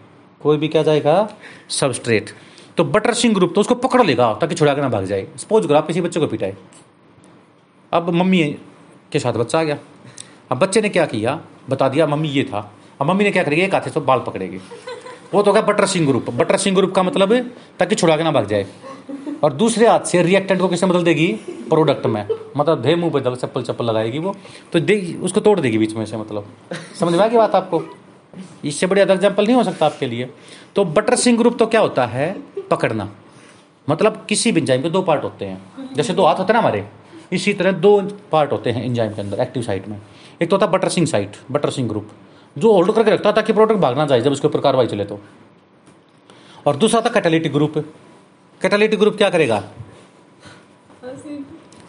[0.44, 1.30] कोई भी क्या जाएगा?
[1.70, 2.30] सबस्ट्रेट
[2.78, 5.68] तो बटर सिंह ग्रुप तो उसको पकड़ लेगा ताकि छुड़ा के ना भाग जाए। सपोज़
[5.68, 6.56] करो आप किसी बच्चे को पिटाए।
[7.94, 8.44] अब मम्मी
[9.12, 9.78] के साथ बच्चा आ गया।
[10.52, 11.40] अब बच्चे ने क्या किया?
[11.70, 12.72] बता दिया, मम्मी, ये था।
[13.02, 13.62] अब मम्मी ने क्या करेगी?
[13.62, 14.60] एक हाथे से बाल पकड़ेगी।
[15.34, 17.34] वो तो क्या बटर सिंग ग्रुप बटर सिंह ग्रुप का मतलब
[17.80, 18.66] ताकि छुड़ा के ना भाग जाए।
[19.44, 21.28] और दूसरे हाथ से रिएक्टेंट को किससे बदल देगी?
[21.70, 22.28] प्रोडक्ट में।
[22.58, 24.36] मतलब धे मुँह पे चप्पल चप्पल लगाएगी वो
[24.74, 26.48] तो दे, उसको तोड़ देगी बीच में से मतलब।
[27.00, 27.84] समझ में आ गई बात आपको?
[28.66, 30.30] इससे बड़ी अदर एग्ज़ाम्पल नहीं हो सकता आपके लिए।
[30.76, 32.36] तो बटर सिंग ग्रुप तो क्या होता है?
[32.72, 33.10] पकड़ना।
[33.88, 36.60] मतलब किसी भी इंजाइम के दो पार्ट होते हैं। जैसे दो हाथ होते हैं ना
[36.60, 36.86] हमारे
[37.34, 38.00] इसी तरह दो
[38.32, 39.98] पार्ट होते हैं इंजाइम के अंदर एक्टिव साइट में।
[40.42, 42.10] एक तो होता है बटर सिंग साइट बटर सिंग ग्रुप
[42.56, 45.20] जो होल्ड करके रखता है ताकि प्रोडक्ट भागना चाहिए जब उसके ऊपर कार्रवाई चले तो।
[46.68, 47.78] और दूसरा था कैटालिटिक ग्रुप
[48.62, 49.64] कैटालिटिक ग्रुप क्या करेगा?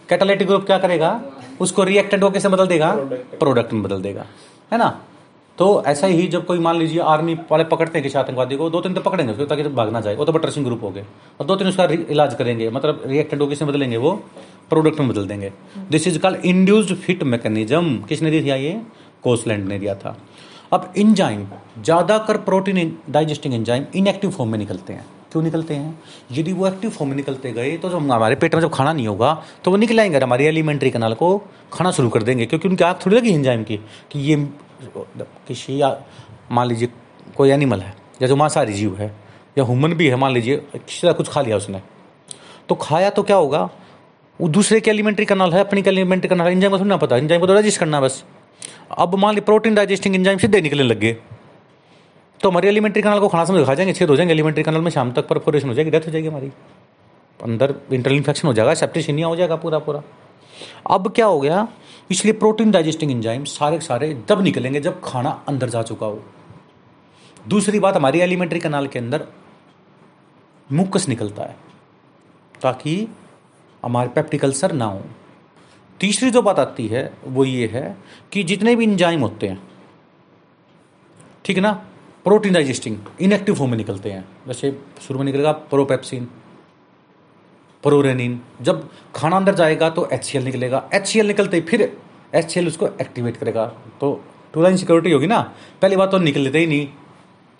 [0.08, 1.20] कैटालिटिक ग्रुप क्या करेगा?
[1.60, 2.94] उसको रिएक्टेंट को कैसे बदल देगा
[3.38, 4.26] प्रोडक्ट में बदल देगा।
[4.72, 4.88] है ना?
[5.62, 8.80] तो ऐसा ही जब कोई मान लीजिए आर्मी वाले पकड़ते हैं किसी आतंकवादी को, दो
[8.80, 11.04] तीन तो पकड़ेंगे उसको ताकि भागना जाए, वो तो बटरसिंग ग्रुप हो गए।
[11.40, 14.12] और दो तीन उसका इलाज करेंगे मतलब रिएक्टेंट को किसमें बदलेंगे, वो
[14.70, 15.52] प्रोडक्ट में बदल देंगे।
[15.90, 18.80] This is called induced fit mechanism किसने दिया ये?
[19.22, 20.16] कोसलैंड ने दिया था।
[20.72, 21.46] अब इंजाइम
[21.78, 25.98] ज़्यादातर protein digesting enzyme inactive form में निकलते हैं। क्यों निकलते हैं?
[26.32, 29.06] यदि वो एक्टिव फॉर्म में निकलते गए तो जब हमारे पेट में जब खाना नहीं
[29.06, 29.32] होगा
[29.64, 31.36] तो वो निकल आएँगे हमारी एलिमेंट्री कनाल को
[31.72, 33.76] खाना शुरू कर देंगे, क्योंकि उनकी आग थोड़ी लगी इंजाइम की,
[34.12, 34.36] कि ये
[35.48, 35.96] किसी या
[36.50, 36.88] मान लीजिए
[37.36, 39.06] कोई एनिमल है, या जो मांसाहारी जीव है,
[39.58, 41.80] या ह्यूमन भी है, मान लीजिए, किसी तरह कुछ खा लिया उसने
[42.68, 43.68] तो खाया तो क्या होगा?
[44.40, 47.46] वो दूसरे के एलिमेंट्री कनाल है, अपनी एलिमेंट्री कनाल इंजाइम को ना पता इंजाइम को
[47.46, 48.24] तो डाइजेस्ट करना बस।
[48.98, 51.16] अब मान ली प्रोटीन डाइजेस्टिंग इंजाइम सीधे निकलने लग गए
[52.40, 54.90] तो हमारी एलिमेंट्री कनाल को खाना समझ, खा जाएँगे, छेद हो जाएँगे एलिमेंट्री कनाल में,
[54.90, 56.50] शाम तक परफोरेशन हो जाएगी डेथ हो जाएगी हमारी।
[57.40, 60.02] अंदर इंटरल इन्फेक्शन हो जाएगा सेप्टिसिनिया हो जाएगा पूरा पूरा
[60.90, 61.66] अब क्या हो गया?
[62.10, 66.22] इसलिए प्रोटीन डाइजेस्टिंग इंजाइम सारे सारे जब निकलेंगे जब खाना अंदर जा चुका हो।
[67.48, 69.26] दूसरी बात, हमारी एलिमेंट्री कनाल के अंदर
[70.68, 71.56] मुक्कस निकलता है,
[72.62, 73.08] ताकि
[73.82, 75.02] हमारे पेप्टिकल्सर ना हो।
[76.00, 77.96] तीसरी जो बात आती है, वो ये है
[78.32, 79.62] कि जितने भी इंजाइम होते हैं,
[81.44, 81.72] ठीक है ना?
[82.24, 84.70] प्रोटीन डाइजेस्टिंग इनएक्टिव फॉर्म में निकलते हैं। जैसे
[85.02, 86.28] शुरू में निकलेगा प्रोपेप्सिन
[87.82, 91.82] प्रोरेनिन जब खाना अंदर जाएगा तो एचसीएल निकलेगा। एचसीएल निकलते ही फिर
[92.34, 93.66] एच उसको एक्टिवेट करेगा।
[94.00, 94.20] तो
[94.54, 95.40] टू लाइन सिक्योरिटी होगी ना।
[95.82, 96.88] पहली बात तो निकलते ही नहीं।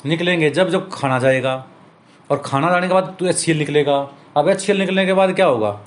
[0.05, 1.55] निकलेंगे जब जब खाना जाएगा।
[2.31, 3.97] और खाना जाने के बाद तो एचसीएल निकलेगा।
[4.37, 5.81] अब एचसीएल निकलने के बाद क्या होगा?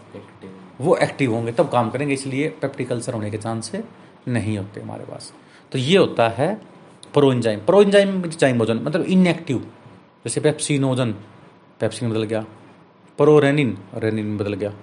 [0.82, 3.72] वो एक्टिव होंगे। तब काम करेंगे। इसलिए पेप्टिकल्सर होने के चांस
[4.28, 5.34] नहीं होते हमारे पास।
[5.72, 6.54] तो ये होता है
[7.14, 9.58] प्रो इंजाइम प्रो इंजाइम मतलब इनएक्टिव
[10.26, 11.12] जैसे पेप्सिनोजन
[11.80, 12.46] पेप्सिन बदल गया
[13.20, 14.74] प्रो रेनिन बदल गया।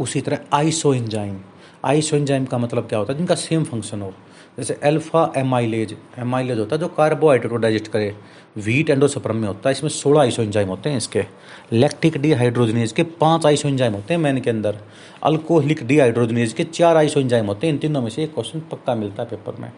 [0.00, 1.40] उसी तरह आइसो इंजाइम
[1.84, 3.18] आइसो इंजाइम का मतलब क्या होता है?
[3.18, 4.12] जिनका सेम फ़ंक्शन हो।
[4.58, 8.14] जैसे एल्फा एमाइलेज एमाइलेज होता है जो कार्बोहाइड्रेट को डाइजेस्ट करे।
[8.56, 11.24] वीट एंडोसप्रम में होता है। इसमें सोलह आइसो इंजाइम होते हैं इसके।
[11.72, 14.78] लैक्टिक डिहाइड्रोजनेज के पाँच आइसो इंजाइम होते हैं मैन के अंदर।
[15.22, 18.94] अल्कोहलिक डिहाइड्रोजनेज के चार आइसो इंजाइम होते हैं। इन तीनों में से एक क्वेश्चन पक्का
[18.94, 19.70] मिलता है पेपर में।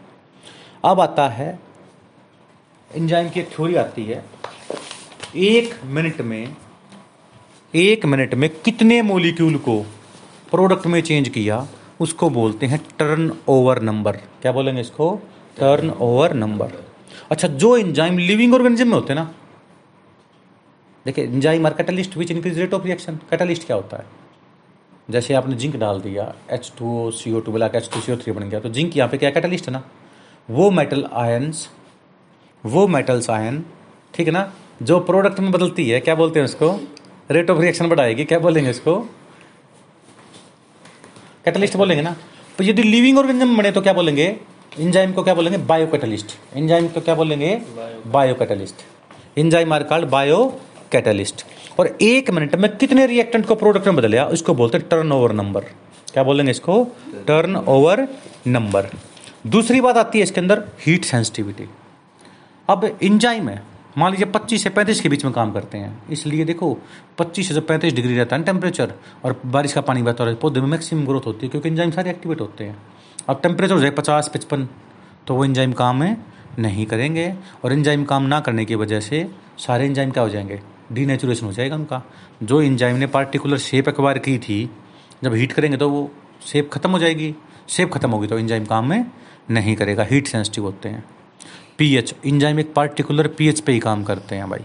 [0.84, 1.58] अब आता है
[2.90, 4.24] इंजाइम की एक थ्योरी आती है।
[5.36, 6.54] एक मिनट में
[7.76, 9.78] एक मिनट में कितने मोलिक्यूल को
[10.50, 11.66] प्रोडक्ट में चेंज किया,
[12.00, 15.14] उसको बोलते हैं टर्न ओवर नंबर क्या बोलेंगे इसको?
[15.58, 16.72] टर्न ओवर नंबर
[17.30, 19.32] अच्छा जो इंजाइम लिविंग ऑर्गेनिज्म में होते हैं ना,
[21.06, 24.04] देखिए इंजाइम और catalyst which increase rate of reaction catalyst क्या होता है?
[25.08, 28.12] जैसे आपने जिंक डाल दिया H two O C O two मिला H two C
[28.12, 29.82] O three बन गया तो जिंक यहाँ पे क्या कैटलिस्ट है ना?
[30.48, 31.68] वो मेटल आयन्स
[32.64, 33.64] वो मेटल्स आयन
[34.14, 34.52] ठीक है ना?
[34.82, 36.68] जो प्रोडक्ट में बदलती है, क्या बोलते हैं उसको?
[37.30, 38.96] रेट ऑफ़ रिएक्शन बढ़ाएगी क्या बोलेंगे इसको?
[41.44, 42.14] कैटलिस्ट बोलेंगे ना?
[42.58, 44.36] तो यदि लिविंग ऑर्गेनिज्म बने तो क्या बोलेंगे?
[44.78, 45.58] इंजाइम को क्या बोलेंगे?
[45.58, 47.54] बायो कैटलिस्ट इंजाइम को क्या बोलेंगे?
[48.06, 48.84] Bio catalyst
[49.38, 50.44] enzyme are called bio
[50.92, 51.44] catalyst
[51.78, 55.32] और एक मिनट में कितने रिएक्टेंट को प्रोडक्ट में बदलिया उसको बोलते हैं टर्न ओवर
[55.32, 55.64] नंबर
[56.12, 56.82] क्या बोलेंगे इसको?
[57.26, 58.06] टर्न ओवर
[58.46, 58.90] नंबर
[59.46, 61.68] दूसरी बात आती है इसके अंदर हीट सेंसिटिविटी
[62.68, 63.62] अब इंजाइम है।
[63.98, 66.78] मान लीजिए 25 से 35 के बीच में काम करते हैं। इसलिए देखो
[67.18, 68.92] 25 से 35 डिग्री रहता है टेम्परेचर
[69.24, 72.10] और बारिश का पानी बहता है, पौधे में मैक्सिमम ग्रोथ होती है, क्योंकि इंजाइम सारे
[72.10, 72.76] एक्टिवेट होते हैं।
[73.28, 74.68] अब टेम्परेचर हो जाए पचास, पचपन
[75.26, 76.16] तो वो इंजाइम काम में
[76.58, 80.60] नहीं करेंगे। और इंजाइम काम ना करने की वजह से सारे इंजाइम क्या हो जाएँगे?
[80.92, 82.02] डीनेचुरेशन हो जाएगा उनका।
[82.42, 84.70] जो इंजाइम ने पार्टिकुलर शेप एक्वायर की थी,
[85.24, 86.10] जब हीट करेंगे तो वो
[86.46, 87.34] शेप खत्म हो जाएगी।
[87.68, 89.10] शेप खत्म होगी तो इंजाइम काम में
[89.50, 91.04] नहीं करेगा। हीट सेंसिटिव होते हैं।
[91.78, 94.64] पीएच, इंजाइम एक पार्टिकुलर पीएच पे ही काम करते हैं भाई।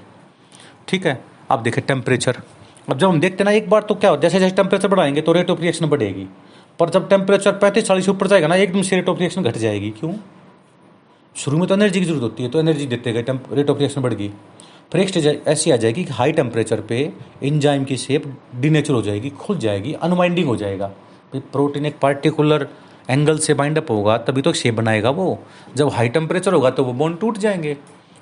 [0.87, 1.21] ठीक है?
[1.51, 2.41] अब देखें टेम्परेचर
[2.89, 5.21] अब जब हम देखते हैं ना, एक बार तो क्या हो जैसे जैसे टेम्परेचर बढ़ाएँगे
[5.21, 6.27] तो रेट ऑफ़ रिएक्शन बढ़ेगी।
[6.79, 9.89] पर जब टेम्परेचर पैंतीस चालीस ऊपर जाएगा ना, एकदम से रेट ऑफ़ रिएक्शन घट जाएगी।
[9.89, 10.13] क्यों?
[11.35, 14.01] शुरू में तो एनर्जी की ज़रूरत होती है तो एनर्जी देते गए रेट ऑफ़ रिएक्शन
[14.01, 14.29] बढ़ गई।
[14.91, 17.11] फिर एक स्टेज ऐसी आ जाएगी कि हाई टेम्परेचर पे
[17.43, 18.23] इंजाइम की शेप
[18.55, 20.91] डीनेचर हो जाएगी, खुल जाएगी अनवाइंडिंग हो जाएगा।
[21.35, 22.67] प्रोटीन एक पार्टिकुलर
[23.09, 25.39] एंगल से बाइंड अप होगा, तभी तो शेप बनाएगा वो।
[25.75, 27.77] जब हाई टेम्परेचर होगा तो वो बोन टूट जाएँगे।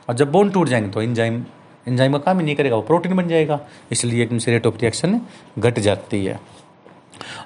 [0.09, 1.43] और जब बोन टूट जाएँगे तो इंजाइम
[1.87, 3.59] इंजाइम का काम ही नहीं करेगा, वो प्रोटीन बन जाएगा।
[3.91, 5.19] इसलिए एकदम से रेट ऑफ़ रिएक्शन
[5.59, 6.39] घट जाती है।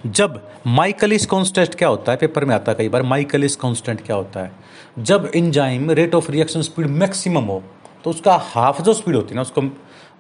[0.08, 2.18] जब माइकलिस कॉन्स्टेंट क्या होता है?
[2.18, 4.52] पेपर में आता है कई बार माइकलिस कॉन्स्टेंट क्या होता है?
[5.00, 7.64] जब enzyme rate of reaction speed maximum हो
[8.04, 9.62] तो उसका हाफ़ जो स्पीड होती है ना, उसको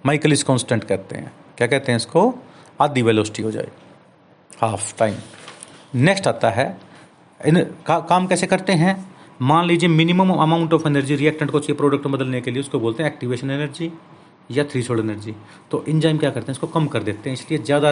[0.06, 2.34] माइकलिस कॉन्स्टेंट कहते हैं। क्या कहते हैं इसको?
[2.82, 3.68] आधी वेलोसिटी हो जाए।
[4.62, 5.16] हाफ़ टाइम
[5.96, 6.78] नेक्स्ट आता है
[7.40, 8.96] इन का, काम कैसे करते हैं?
[9.42, 12.80] मान लीजिए minimum amount of energy reactant को चाहिए प्रोडक्ट में बदलने के लिए उसको
[12.80, 13.92] बोलते हैं एक्टिवेशन एनर्जी
[14.52, 15.36] या थ्री सोल्ड एनर्जी
[15.72, 16.52] तो इंजाइम क्या करते हैं?
[16.52, 17.92] इसको कम कर देते हैं इसलिए ज़्यादा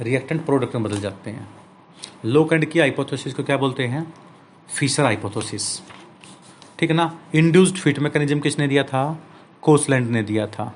[0.00, 1.48] रिएक्टेंट प्रोडक्ट में बदल जाते हैं।
[2.24, 4.06] लो कैंड की हाइपोथेसिस को क्या बोलते हैं?
[4.68, 5.80] फीसर हाइपोथेसिस
[6.78, 7.12] ठीक है ना?
[7.34, 9.18] इंड्यूस्ड फिट मैकेनिज्म किसने दिया था?
[9.62, 10.72] कोसलैंड ने दिया था।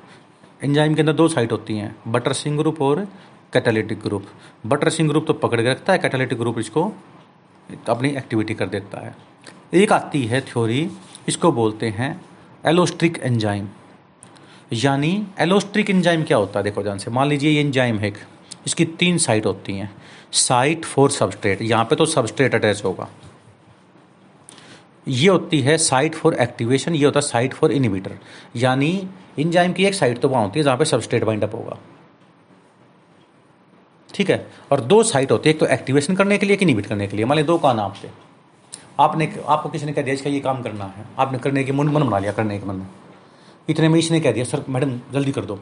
[0.62, 3.04] एंजाइम के अंदर दो साइट होती हैं बटर सिंग ग्रुप और
[3.52, 4.26] कैटालिटिक ग्रुप
[4.66, 6.92] बटर सिंग ग्रुप तो पकड़ के रखता है कैटालिटिक ग्रुप इसको
[7.88, 9.14] अपनी एक्टिविटी कर देता है।
[9.74, 10.88] एक आती है थ्योरी
[11.28, 12.20] इसको बोलते हैं
[12.64, 13.68] एलोस्ट्रिक एंजाइम
[14.74, 16.64] यानी एलोस्ट्रिक एंजाइम क्या होता है?
[16.64, 18.12] देखो जान से, मान लीजिए ये एंजाइम है
[18.66, 19.90] इसकी तीन साइट होती हैं।
[20.32, 23.08] साइट फॉर सबस्ट्रेट यहाँ पे तो सबस्ट्रेट अटैच होगा।
[25.06, 28.18] ये होती है साइट फॉर एक्टिवेशन ये होता है साइट फॉर इनिबिटर
[28.56, 31.78] यानी इंजाइम की एक साइट तो वहाँ होती है जहाँ पे सबस्ट्रेट बाइंड अप होगा।
[34.14, 34.46] ठीक है?
[34.72, 37.16] और दो साइट होती है, एक तो एक्टिवेशन करने के लिए कि इनिबिट करने के
[37.16, 38.08] लिए। मान ली दो का नाम थे
[39.00, 41.88] आपने, आपको किसी ने कह दिया इसका ये काम करना है। आपने करने के मन
[41.88, 42.86] मन बना लिया, करने के मन में
[43.68, 45.54] इतने में इसने कह दिया, सर, मैडम, जल्दी कर दो।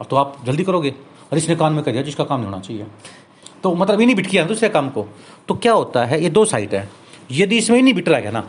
[0.00, 0.90] और तो आप जल्दी करोगे?
[1.32, 2.86] और इसने काम में कह दिया, जिसका काम नहीं होना चाहिए।
[3.62, 5.06] तो मतलब इनिबिट किया दूसरे काम को।
[5.48, 6.88] तो क्या होता है, ये दो साइट है।
[7.30, 8.48] यदि इसमें इनिबिट रह गया ना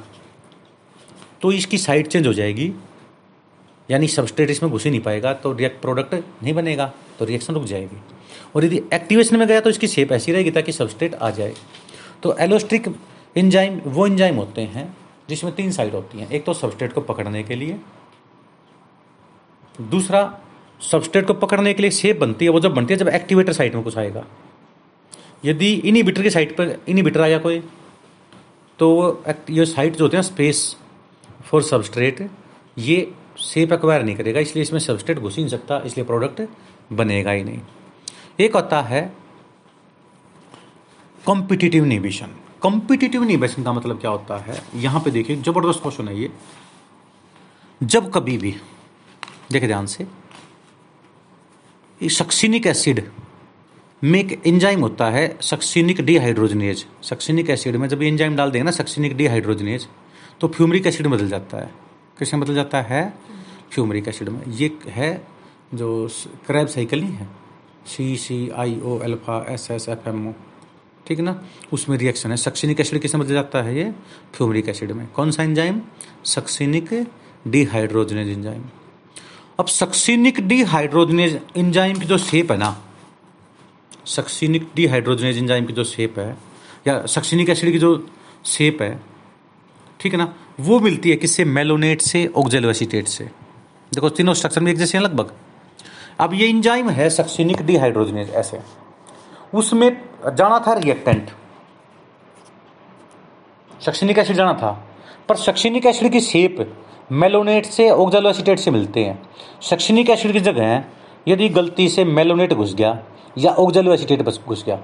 [1.41, 2.71] तो इसकी साइट चेंज हो जाएगी।
[3.91, 7.63] यानी सबस्ट्रेट इसमें घुस ही नहीं पाएगा तो रिएक्ट प्रोडक्ट नहीं बनेगा तो रिएक्शन रुक
[7.65, 7.97] जाएगी।
[8.55, 11.53] और यदि एक्टिवेशन में गया तो इसकी शेप ऐसी रहेगी ताकि सबस्ट्रेट आ जाए।
[12.23, 12.87] तो एलोस्ट्रिक
[13.35, 14.85] इंजाइम वो इंजाइम होते हैं
[15.29, 17.77] जिसमें तीन साइड होती हैं। एक तो सबस्ट्रेट को पकड़ने के लिए,
[19.81, 20.21] दूसरा
[20.81, 23.75] सबस्ट्रेट को पकड़ने के लिए शेप बनती है, वो जब बनती है, जब एक्टिवेटर साइड
[23.75, 24.25] में कुछ आएगा।
[25.45, 27.59] यदि इनिबिटर की साइड पर इनिबिटर आया कोई
[28.79, 30.75] तो ये साइट जो होते हैं स्पेस
[31.45, 32.29] फॉर सबस्ट्रेट
[32.77, 36.41] ये सेप एक्वायर नहीं करेगा, इसलिए इसमें सबस्ट्रेट घुस ही नहीं सकता, इसलिए प्रोडक्ट
[36.93, 37.59] बनेगा ही नहीं।
[38.39, 39.11] एक होता है
[41.17, 44.61] कॉम्पिटिटिव निबिशन कॉम्पिटिटिव निबिशन का मतलब क्या होता है?
[44.75, 46.31] यहाँ पे देखिए, ज़बरदस्त क्वेश्चन है ये।
[47.81, 48.55] जब कभी भी
[49.51, 50.07] देखे ध्यान से
[52.01, 53.03] सक्सिनिक एसिड
[54.01, 58.71] में एक एंजाइम होता है सक्सिनिक डिहाइड्रोजनेज सक्सिनिक एसिड में जब एंजाइम डाल देंगे ना
[58.71, 59.87] सक्सिनिक डिहाइड्रोजनेज
[60.41, 61.69] तो फ्यूमरिक एसिड बदल जाता है।
[62.21, 63.01] किसमें बदल जाता है
[63.71, 64.41] फ्यूमरिक एसिड में?
[64.47, 65.09] ये है
[65.73, 65.89] जो
[66.47, 67.27] क्रैब साइकिल नहीं है।
[67.87, 70.33] C C, I, O alpha S S, F, M, O.
[71.07, 71.41] ठीक है ना?
[71.73, 73.91] उसमें रिएक्शन है। सक्सिनिक एसिड किस बदल जाता है ये?
[74.33, 75.81] फ्यूमरिक एसिड में। कौन सा एंजाइम
[76.25, 76.89] सक्सिनिक
[77.47, 78.63] डिहाइड्रोजनेज एंजाइम
[79.59, 82.75] अब सक्सीनिक डिहाइड्रोजनेज एंजाइम की जो शेप है ना
[84.05, 86.37] सक्सीनिक डिहाइड्रोजनेज एंजाइम की जो शेप है,
[86.87, 87.89] या सक्सीनिक एसिड की जो
[88.45, 88.99] शेप है,
[89.99, 90.33] ठीक है ना?
[90.59, 91.45] वो मिलती है किससे?
[91.45, 93.23] मेलोनेट से ऑक्जेलोएसिटेट से।
[93.91, 95.31] देखो, तीनों स्ट्रक्चर में एक जैसे हैं लगभग।
[96.19, 98.59] अब ये इंजाइम है सक्सीनिक डिहाइड्रोजनेज ऐसे।
[99.53, 99.89] उसमें
[100.27, 101.29] जाना था रिएक्टेंट
[103.81, 104.71] सक्सीनिक एसिड जाना था।
[105.29, 106.57] पर सक्सीनिक एसिड की शेप
[107.11, 109.21] मेलोनेट से ऑक्जेलोएसिटेट से मिलते हैं।
[109.61, 110.83] सक्सीनिक एसिड की जगह
[111.27, 112.97] यदि गलती से मेलोनेट घुस गया
[113.37, 114.75] या ऑक्जेलोएसिटेट घुस गया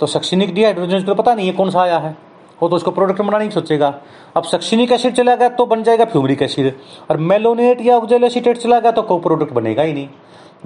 [0.00, 2.16] तो सक्सीनिक डिहाइड्रोजनेज को पता नहीं है कौन सा आया है।
[2.60, 3.94] वो तो उसको प्रोडक्ट बनाना नहीं सोचेगा।
[4.36, 6.72] अब सक्सीनिक एसिड चला गया तो बन जाएगा फ्यूमरिक एसिड
[7.10, 10.08] और मेलोनेट या ऑक्जेलोएसिटेट चला गया तो को प्रोडक्ट बनेगा ही नहीं।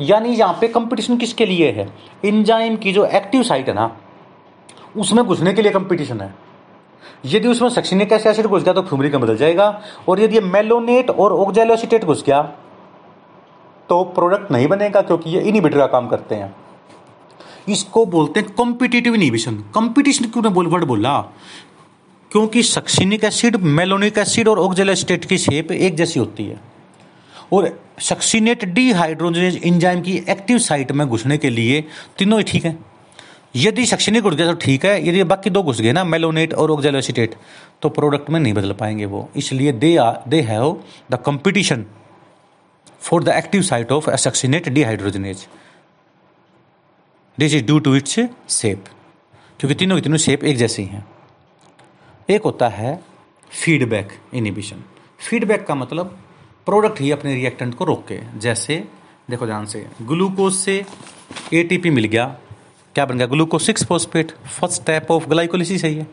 [0.01, 1.89] यानी यहाँ पे कंपटीशन किसके लिए है?
[2.25, 3.91] इंजाइम की जो एक्टिव साइट है ना,
[4.97, 6.35] उसमें घुसने के लिए कंपटीशन है।
[7.27, 11.33] यदि उसमें सक्सीनिक एसिड घुस गया तो फ्यूमरिक में बदल जाएगा। और यदि मेलोनेट और
[11.39, 12.43] ऑक्जेलोसिटेट घुस गया
[13.89, 16.55] तो प्रोडक्ट नहीं बनेगा क्योंकि ये इनिबिटर का काम करते हैं।
[17.69, 21.19] इसको बोलते हैं कॉम्पिटिटिव इनिबिशन कंपटीशन क्यों ने बोल वर्ड बोला?
[22.31, 26.61] क्योंकि सक्सीनिक एसिड मेलोनिक एसिड और ऑक्जेलोसिटेट की शेप एक जैसी होती है।
[27.53, 31.85] और सक्सीनेट डिहाइड्रोजनेज इंजाइम की एक्टिव साइट में घुसने के लिए
[32.19, 32.77] तीनों ही ठीक है।
[33.57, 36.71] यदि सक्सीनिक घुस गया तो ठीक है, यदि बाकी दो घुस गए ना, मेलोनेट और
[36.71, 37.35] ऑक्जेलोसिटेट
[37.83, 41.85] तो प्रोडक्ट में नहीं बदल पाएँगे वो। इसलिए they are they have the competition
[43.01, 45.47] for the active site of succinate dehydrogenase
[47.39, 48.85] this is due to its shape
[49.61, 51.05] क्योंकि तीनों की तीनों शेप एक जैसी हैं।
[52.29, 52.99] एक होता है
[53.51, 54.83] फीडबैक इनिबिशन
[55.21, 56.19] फीडबैक का मतलब
[56.67, 58.85] प्रोडक्ट ही अपने रिएक्टेंट को रोक के, जैसे,
[59.31, 60.85] देखो ध्यान से ग्लूकोज से
[61.55, 62.25] एटीपी मिल गया।
[62.95, 63.27] क्या बन गया?
[63.27, 66.07] Glucose six phosphate first step of glycolysis है ये।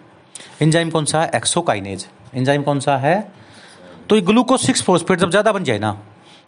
[0.62, 1.32] एंजाइम कौन सा है?
[1.36, 3.32] एक्सोकाइनेज एंजाइम कौन सा है?
[4.10, 5.98] तो ये ग्लूकोज सिक्स फोस्पेट जब ज़्यादा बन जाए ना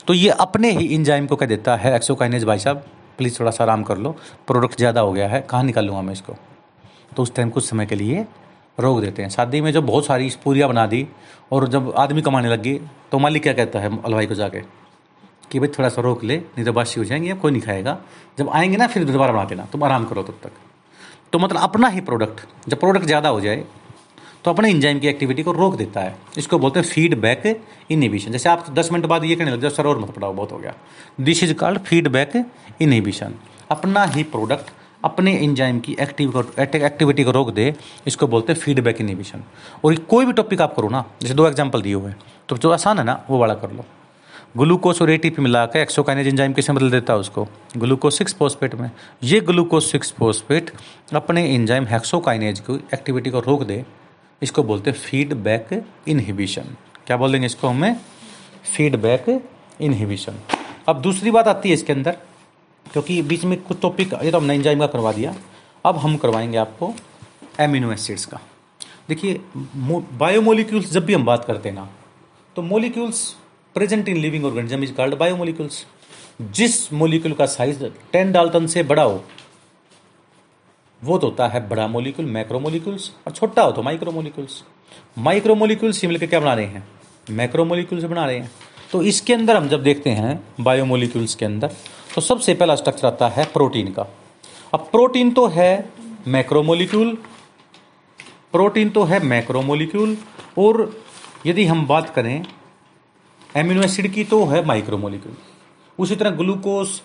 [0.08, 2.86] तो ये अपने ही इंजाइम को कह देता है एक्सोकाइनेज भाई साहब
[3.17, 4.15] प्लीज़ थोड़ा सा आराम कर लो।
[4.48, 6.36] प्रोडक्ट ज़्यादा हो गया है, कहाँ निकाल लूँगा मैं इसको?
[7.15, 8.26] तो उस टाइम कुछ समय के लिए
[8.80, 11.08] रोक देते हैं। शादी में जब बहुत सारी पूरियाँ बना दी
[11.52, 12.78] और जब आदमी कमाने लग गई
[13.12, 14.62] तो मालिक क्या कहता है हलवाई को जाके
[15.52, 17.98] कि भाई थोड़ा सा रोक ले, नहीं तो बासी हो जाएँगे, अब कोई नहीं खाएगा।
[18.38, 20.52] जब आएँगे ना, फिर दोबारा बना देना तुम आराम करो तब तक।
[21.32, 23.63] तो मतलब अपना ही प्रोडक्ट जब प्रोडक्ट ज़्यादा हो जाए
[24.46, 27.44] तो अपने इंजाइम की एक्टिविटी को रोक देता है। इसको बोलते हैं फीडबैक
[27.92, 30.52] इनिबिशन जैसे आप दस मिनट बाद ये कहने लग जाओ सर, और मत पढ़ाओ, बहुत
[30.52, 30.74] हो गया।
[31.22, 32.46] This is called feedback
[32.82, 33.34] inhibition
[33.72, 37.73] अपना ही प्रोडक्ट अपने एंजाइम की एक्टिव एक्टिविटी को रोक दे,
[38.07, 39.43] इसको बोलते हैं फीडबैक इनिबिशन
[39.85, 42.13] और कोई भी टॉपिक आप करो ना, जैसे दो एग्ज़ाम्पल दिए हुए
[42.49, 43.85] तो जो आसान है ना, वो वाला कर लो।
[44.57, 47.47] ग्लूकोज और एटीपी मिला के एक्सोकाइनेज एंजाइम कैसे बदल देता है उसको?
[47.77, 48.89] ग्लूकोज सिक्स फोस्फेट में।
[49.23, 50.71] ये ग्लूकोज सिक्स फोस्फेट
[51.15, 53.83] अपने एंजाइम हेक्सोकाइनेज की एक्टिविटी को रोक दे,
[54.41, 56.75] इसको बोलते हैं फीडबैक इनहिबिशन
[57.07, 57.95] क्या बोल देंगे इसको हमें?
[58.67, 59.41] फीडबैक
[59.81, 60.39] इनहिबिशन
[60.88, 62.17] अब दूसरी बात आती है इसके अंदर।
[62.93, 65.36] क्योंकि बीच में कुछ टॉपिक ये तो हमने एंजाइम का करवा दिया।
[65.86, 66.93] अब हम करवाएँगे आपको
[67.60, 68.39] एमिनो एसिड्स का।
[69.10, 69.41] देखिए
[70.17, 71.89] बायोमोलिक्यूल्स जब भी हम बात करते हैं ना
[72.56, 73.28] तो molecules
[73.75, 75.86] present in living organism is called biomolecules
[76.41, 79.23] जिस मोलिक्यूल का साइज़ टेन डाल्टन से बड़ा हो,
[81.02, 84.63] वो तो होता है बड़ा मोलिक्यूल मैक्रोमोलिक्यूल्स और छोटा हो तो माइक्रोमोलिक्यूल्स
[85.17, 86.88] माइक्रोमोलिक्यूल्स मिलकर क्या बना रहे हैं?
[87.30, 88.52] मैक्रोमोलिक्यूल्स बना रहे हैं।
[88.91, 91.71] तो इसके अंदर हम जब देखते हैं बायोमोलिक्यूल्स के अंदर
[92.15, 94.08] तो सबसे पहला स्ट्रक्चर आता है प्रोटीन का।
[94.74, 95.72] अब प्रोटीन तो है
[96.28, 97.17] मैक्रोमोलिक्यूल
[98.52, 100.17] प्रोटीन तो है मैक्रोमोलिक्यूल
[100.58, 100.91] और
[101.45, 102.43] यदि हम बात करें
[103.58, 105.36] एमिनो एसिड की तो है माइक्रोमोलिक्यूल
[106.00, 107.02] उसी तरह ग्लूकोज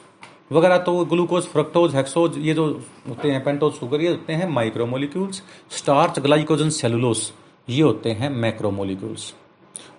[0.53, 2.67] वगैरह तो ग्लूकोज फ्रक्टोज हेक्सोज ये जो
[3.09, 5.43] होते हैं पेंटोज शुगर ये होते हैं माइक्रोमोलिक्यूल्स
[5.79, 7.33] स्टार्च ग्लाइकोजन सेलुलोस
[7.69, 9.33] ये होते हैं मैक्रोमोलिक्यूल्स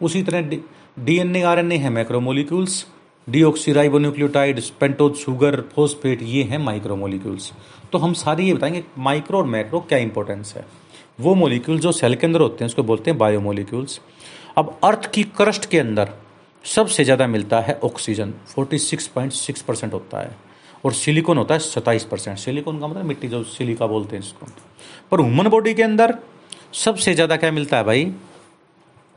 [0.03, 0.57] उसी तरह
[1.05, 2.85] डीएनए आरएनए है macromolecules
[3.27, 7.51] deoxyribonucleotide pentose sugar, phosphate, ये हैं माइक्रो मोलिक्यूल्स
[7.91, 10.65] तो हम सारे ये बताएँगे माइक्रो और मैक्रो क्या इंपॉर्टेंस है।
[11.19, 13.99] वो मोलिक्यूल जो सेल के अंदर होते हैं, उसको बोलते हैं बायोमोलिक्यूल्स
[14.57, 16.09] अब अर्थ की क्रस्ट के अंदर
[16.65, 20.35] सबसे ज़्यादा मिलता है ऑक्सीजन 46.6 परसेंट होता है।
[20.85, 24.47] और सिलिकॉन होता है सत्ताईस परसेंट सिलिकॉन का मतलब मिट्टी, जो सिलिका बोलते हैं इसको।
[25.11, 26.17] पर ह्यूमन बॉडी के अंदर
[26.75, 28.11] सबसे ज़्यादा क्या मिलता है भाई?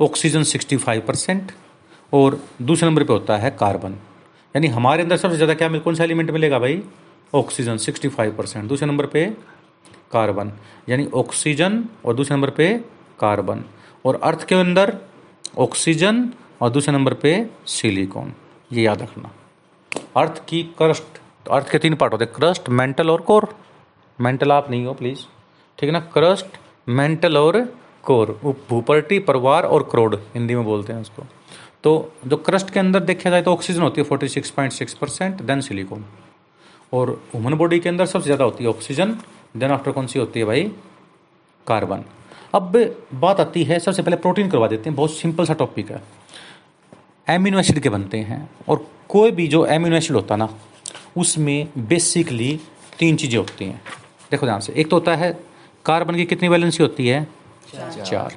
[0.01, 1.53] ऑक्सीजन 65 परसेंट
[2.13, 3.95] और दूसरे नंबर पे होता है कार्बन।
[4.55, 6.83] यानी हमारे अंदर सबसे ज़्यादा क्या कौन सा एलिमेंट मिलेगा भाई?
[7.33, 8.69] Oxygen 65 percent.
[8.69, 9.25] दूसरे नंबर पे
[10.13, 10.53] कार्बन।
[10.89, 12.73] यानी ऑक्सीजन और दूसरे नंबर पे
[13.21, 13.65] कार्बन।
[14.05, 14.97] और अर्थ के अंदर
[15.59, 16.29] ऑक्सीजन
[16.63, 17.35] और दूसरे नंबर पे
[17.67, 18.33] सिलिकॉन।
[18.73, 19.33] ये याद रखना।
[20.17, 23.49] अर्थ की क्रस्ट तो अर्थ के तीन पार्ट होते हैं, क्रस्ट, मेंटल और कोर।
[24.19, 25.19] मेंटल आप नहीं हो प्लीज़
[25.79, 26.01] ठीक है ना?
[26.01, 26.47] क्रस्ट,
[26.89, 27.61] मेंटल और
[28.05, 31.23] कोर। भूपर्टी परिवार और क्रोड हिंदी में बोलते हैं उसको।
[31.89, 31.93] तो
[32.27, 35.41] जो क्रस्ट के अंदर देखा जाए तो ऑक्सीजन होती है forty six point six percent
[35.43, 36.05] then silicon
[36.93, 39.17] और ह्यूमन बॉडी के अंदर सबसे ज़्यादा होती है ऑक्सीजन
[39.57, 40.65] देन आफ्टर कौन सी होती है भाई?
[41.67, 42.05] कार्बन
[42.55, 42.77] अब
[43.15, 46.03] बात आती है सबसे पहले प्रोटीन करवा देते हैं बहुत सिंपल सा टॉपिक है।
[47.29, 50.49] एमिनो एसिड के बनते हैं और कोई भी जो एमिनो एसिड होता ना
[51.17, 52.53] उसमें बेसिकली
[52.99, 53.81] तीन चीज़ें होती हैं।
[54.31, 55.33] देखो ध्यान से एक तो होता है
[55.87, 57.27] कार्बन की कितनी वैलेंसी होती है?
[57.73, 58.37] चार, चार।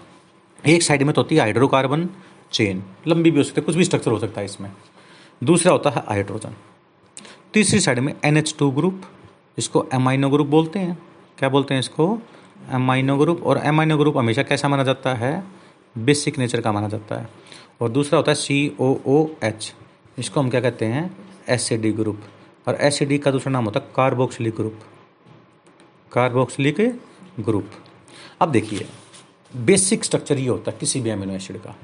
[0.70, 2.10] एक साइड में तो होती है हाइड्रोकार्बन
[2.52, 4.72] चेन लंबी भी हो सकती है, कुछ भी स्ट्रक्चर हो सकता है इसमें।
[5.42, 6.56] दूसरा होता है हाइड्रोजन
[7.54, 9.02] तीसरी साइड में एन ग्रुप
[9.58, 10.98] इसको एमाइनो ग्रुप बोलते हैं।
[11.38, 12.20] क्या बोलते हैं इसको?
[12.72, 15.44] एमाइनो ग्रुप और एमाइनो ग्रुप हमेशा कैसा माना जाता है?
[15.96, 17.30] बेसिक नेचर का माना जाता है।
[17.82, 19.74] और दूसरा होता है सी ओ ओ एच
[20.18, 21.10] इसको हम क्या कहते हैं?
[21.50, 22.22] एस ग्रुप
[22.68, 24.80] और एस का दूसरा नाम होता है कार्बोक्सिलिक ग्रुप
[26.12, 26.78] कार्बोक्सिलिक
[27.40, 27.72] ग्रुप
[28.42, 28.88] अब देखिए
[29.54, 31.76] बेसिक स्ट्रक्चर ये होता है किसी भी अमीनो एसिड का।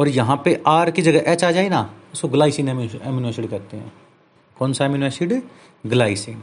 [0.00, 1.80] और यहाँ पे आर की जगह एच आ जाए ना,
[2.12, 3.92] उसको ग्लाइसिन अमीनो एसिड कहते हैं।
[4.56, 5.32] कौन सा amino acid
[5.86, 6.42] glycine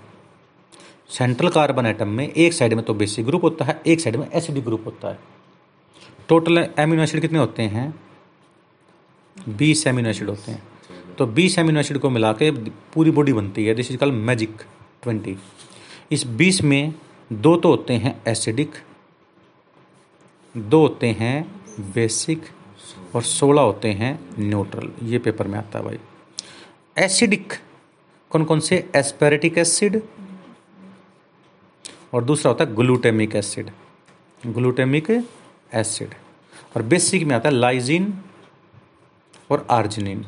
[1.10, 4.28] central carbon atom में एक साइड में तो बेसिक ग्रुप होता है, एक साइड में
[4.30, 5.20] एसिडिक ग्रुप होता है।
[6.30, 7.94] टोटल एमिनो एसिड कितने होते हैं?
[9.38, 10.64] बीस एमिनो एसिड होते हैं।
[11.18, 12.52] तो बीस एमिनो एसिड को मिला के
[12.94, 14.62] पूरी बॉडी बनती है। This is called magic
[15.04, 15.38] twenty
[16.12, 16.94] इस बीस में
[17.32, 18.76] दो तो होते हैं एसिडिक
[20.56, 21.36] दो होते हैं
[21.94, 22.46] बेसिक
[23.16, 26.00] और सोलह होते हैं न्यूट्रल। ये पेपर में आता है भाई।
[26.98, 27.54] एसिडिक
[28.30, 28.90] कौन कौन से?
[28.96, 30.02] एस्पेरेटिक एसिड
[32.14, 33.72] और दूसरा होता है ग्लूटेमिक एसिड।
[34.48, 35.28] Glutamic
[35.74, 36.14] acid.
[36.76, 38.14] और बेसिक में आता है लाइजिन
[39.52, 40.26] और आर्जिनिन।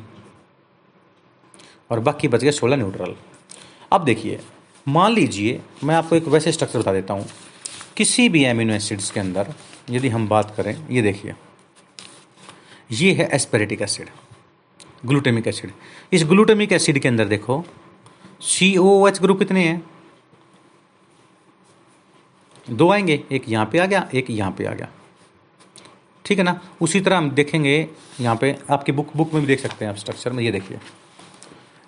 [1.90, 3.14] और बाकी बच गया सोलह न्यूट्रल।
[3.92, 4.40] अब देखिए,
[4.88, 7.26] मान लीजिए, मैं आपको एक वैसे स्ट्रक्चर बता देता हूँ।
[7.96, 9.54] किसी भी एमिनो एसिड्स के अंदर,
[9.90, 11.34] यदि हम बात करें, ये देखिए।
[12.90, 14.08] ये है एस्पेरेटिक एसिड,
[15.06, 15.72] ग्लूटेमिक एसिड।
[16.12, 17.64] इस ग्लूटेमिक एसिड के अंदर देखो
[18.42, 19.82] सी ओ एच ग्रुप कितने हैं?
[22.66, 24.88] दो आएँगे, एक यहाँ पे आ गया, एक यहाँ पे आ गया।
[26.24, 26.60] ठीक है ना?
[26.80, 27.76] उसी तरह हम देखेंगे
[28.20, 30.78] यहाँ पे, आपकी बुक बुक में भी देख सकते हैं आप स्ट्रक्चर में, ये देखिए।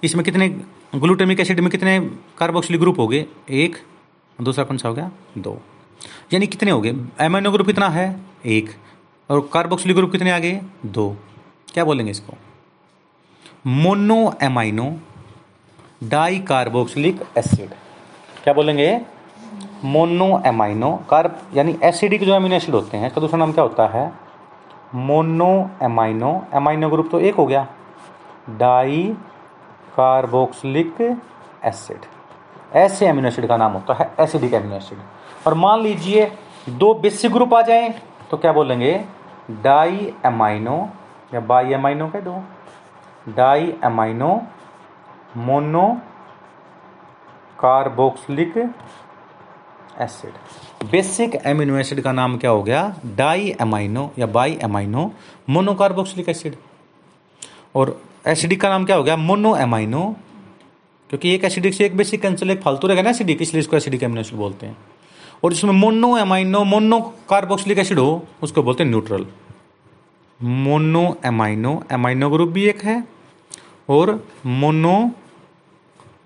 [0.02, 0.48] इसमें कितने
[0.94, 1.98] ग्लूटेमिक एसिड में कितने
[2.38, 3.76] कार्बोक्सिलिक ग्रुप हो गए एक,
[4.38, 5.10] दूसरा कौन सा हो गया?
[5.38, 5.60] दो।
[6.32, 8.20] यानी कितने हो गए एमाइनो ग्रुप कितना है?
[8.46, 8.70] एक।
[9.32, 10.60] और कार्बोक्सिलिक ग्रुप कितने आ गए?
[10.86, 11.08] दो।
[11.68, 12.32] क्या बोलेंगे इसको?
[13.66, 14.84] Mono amino,
[16.04, 17.70] di carboxylic acid.
[18.44, 19.00] क्या बोलेंगे?
[19.84, 23.86] मोनो एमाइनो कार्ब यानी एसिडिक जो एमिनो एसिड होते हैं, इसका दूसरा नाम क्या होता
[23.88, 24.12] है?
[24.94, 27.66] Mono amino. एमाइनो ग्रुप तो एक हो गया।
[28.50, 29.02] Di
[29.96, 31.00] carboxylic
[31.64, 32.06] acid.
[32.76, 34.98] ऐसे एमिनो एसिड का नाम होता है, एसिडिक एमिनो एसिड
[35.46, 36.30] और मान लीजिए,
[36.68, 37.88] दो बेसिक ग्रुप आ जाए
[38.30, 38.94] तो क्या बोलेंगे?
[39.50, 40.78] डाई एमाइनो
[41.34, 42.34] या बाई एमाइनो कह दो।
[43.28, 44.30] Di amino
[45.38, 45.88] mono
[47.58, 48.56] carboxylic
[50.00, 50.86] acid.
[50.90, 52.94] Basic amino acid का नाम क्या हो गया?
[53.16, 55.10] डाई एमाइनो या बाई एमाइनो
[55.50, 56.56] मोनोकार्बोक्सिलिक एसिड।
[57.74, 59.16] और एसिडिक का नाम क्या हो गया?
[59.16, 60.14] मोनो एमाइनो
[61.10, 64.02] क्योंकि एक एसिडिक से एक बेसिक कैंसिल एक फालतू रहेगा ना एसिडिक, इसलिए इसको एसिडिक
[64.02, 64.76] एमिनो एसिड बोलते हैं।
[65.42, 67.00] और जिसमें mono amino mono
[67.30, 69.26] carboxylic acid हो, उसको बोलते हैं neutral
[70.40, 73.02] mono amino amino group भी एक है,
[73.88, 74.96] और मोनो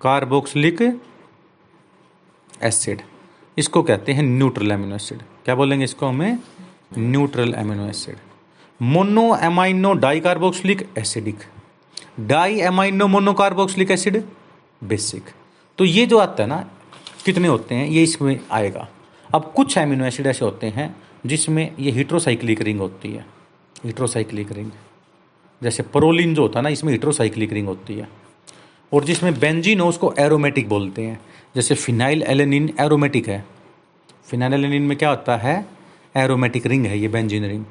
[0.01, 0.81] कार्बोक्सिलिक
[2.63, 3.01] एसिड
[3.57, 6.37] इसको कहते हैं न्यूट्रल एमिनो एसिड क्या बोलेंगे इसको हमें?
[6.97, 8.17] Neutral amino acid
[8.79, 11.43] mono amino dicarboxylic acidic
[12.27, 14.23] di amino monocarboxylic acid
[14.81, 15.29] basic
[15.77, 16.59] तो ये जो आता है ना,
[17.25, 17.87] कितने होते हैं?
[17.87, 18.87] ये इसमें आएगा.
[19.35, 23.25] अब कुछ एमिनो एसिड ऐसे होते हैं जिसमें ये हीट्रोसाइक्लिक रिंग होती है।
[23.85, 24.71] हिट्रोसाइक्लिक रिंग
[25.61, 28.07] जैसे परोलिन जो होता है ना, इसमें हिट्रोसाइक्लिक रिंग होती है।
[28.93, 31.19] और जिसमें बेंजीन हो, उसको एरोमेटिक बोलते हैं।
[31.55, 33.43] जैसे फिनाइल एलेनिन एरोमेटिक है।
[34.25, 35.65] फिनाइल एलेनिन में क्या होता है?
[36.15, 37.65] एरोमेटिक रिंग है ये बेंजीन रिंग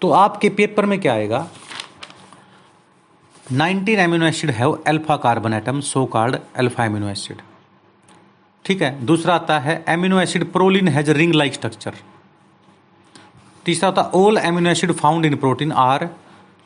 [0.00, 1.48] तो आपके पेपर में क्या आएगा?
[3.52, 7.36] 19 एमिनो एसिड है alpha carbon atom so called alpha amino acid
[8.66, 9.06] ठीक है?
[9.06, 11.94] दूसरा आता है amino acid proline has ring like structure
[13.66, 16.08] तीसरा होता है all amino acid found in protein are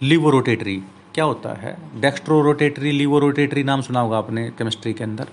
[0.03, 0.76] levorotatory
[1.14, 1.76] क्या होता है?
[2.01, 5.24] डेक्स्ट्रो रोटेटरी लिवो रोटेटरी नाम सुना होगा आपने केमिस्ट्री के अंदर।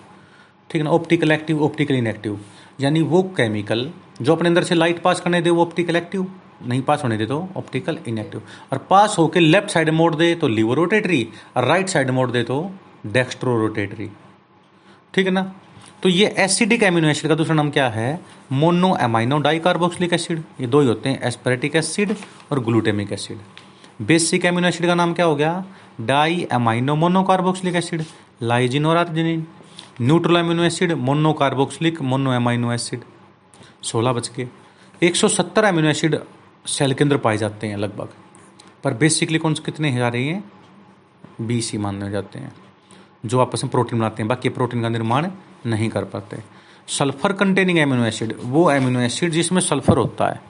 [0.70, 0.90] ठीक है ना?
[0.92, 2.40] ऑप्टिकल एक्टिव ऑप्टिकल इनएक्टिव
[2.82, 3.90] यानी वो केमिकल
[4.22, 6.28] जो अपने अंदर से लाइट पास करने दे, वो ऑप्टिकल एक्टिव
[6.68, 8.42] नहीं पास होने दे तो ऑप्टिकल इनएक्टिव
[8.72, 12.44] और पास होके लेफ़्ट साइड मोड़ दे तो लिवो रोटेटरी और राइट साइड मोड़ दे
[12.44, 12.60] तो
[13.08, 14.10] डेक्स्ट्रो रोटेटरी
[15.14, 15.52] ठीक है ना?
[16.04, 18.22] तो ये एसिडिक एमिनो एसिड का दूसरा नाम क्या है?
[18.52, 20.44] Mono amino dicarboxylic acid.
[20.62, 22.16] ये दो ही होते हैं, एस्पेरेटिक एसिड
[22.52, 23.38] और glutamic acid.
[24.02, 25.66] Basic amino acid का नाम क्या हो गया?
[26.02, 28.06] Di amino monocarboxylic acid
[28.44, 29.48] lysine और arginine
[30.02, 33.02] neutral amino acid monocarboxylic mono amino acid.
[33.84, 34.48] सोलह बच के।
[35.04, 36.20] एक सौ सत्तर अमीनो एसिड
[36.66, 38.10] सेल के अंदर पाए जाते हैं लगभग।
[38.84, 40.52] पर बेसिकली कौन से कितने जा रहे हैं?
[41.42, 42.56] बीस ही मानने जाते हैं।
[43.26, 45.28] जो आपस में प्रोटीन बनाते हैं। बाकी प्रोटीन का निर्माण
[45.68, 46.38] नहीं कर पाते।
[46.88, 50.42] सल्फ़र कंटेनिंग एमिनो एसिड, वो एमिनो एसिड जिसमें सल्फ़र होता है।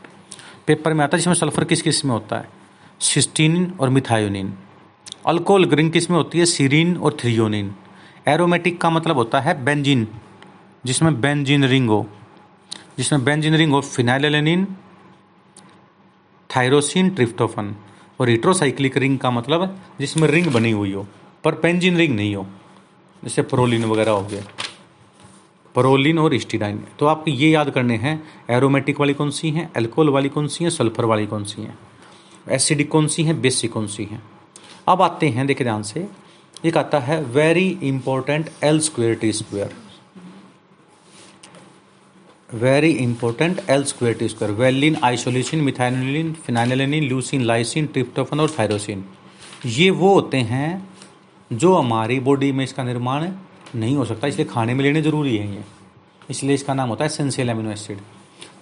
[0.68, 2.50] पेपर में आता है जिसमें सल्फ़र किस किसमें होता है?
[3.00, 4.54] सिस्टीनिन और मिथायोनिन।
[5.28, 6.46] अल्कोहल ग्रिंग किसमें होती है?
[6.46, 7.76] सीरिन और थ्रियोनिन।
[8.28, 10.08] एरोमेटिक का मतलब होता है बेंजिन,
[10.86, 12.10] जिसमें बेंजिन रिंग हो।
[12.98, 14.68] जिसमें बेंजिन रिंग हो, फिनाइलेनिन,
[16.56, 17.76] थायरोसिन, ट्रिप्टोफन।
[18.20, 21.08] और हिट्रोसाइक्लिक रिंग का मतलब जिसमें रिंग बनी हुई हो,
[21.44, 22.48] पर पेंजिन रिंग नहीं हो।
[23.24, 24.42] जैसे प्रोलिन वगैरह हो गया।
[25.78, 30.10] प्रोलिन और स्टीडाइन तो आपको ये याद करने हैं, एरोमेटिक वाली कौन सी हैं एल्कोहल
[30.10, 31.78] वाली कौन सी हैं, सल्फ़र वाली कौन सी हैं?
[32.50, 34.22] एसिडिक कौन सी हैं, बेसिक कौन सी हैं?
[34.88, 36.08] अब आते हैं, देखिए ध्यान से।
[36.66, 39.76] एक आता है, very important L square T square.
[42.54, 44.54] Very important L square T square.
[44.54, 49.06] Valine, isoleucine methionine phenylalanine leucine, lysine, tryptophan और थायरोसिन।
[49.66, 50.88] ये वो होते हैं
[51.52, 53.28] जो हमारी बॉडी में इसका निर्माण
[53.78, 55.64] नहीं हो सकता, इसलिए खाने में लेने ज़रूरी है ये।
[56.30, 57.98] इसलिए इसका नाम होता है एसेंशियल एमिनो एसिड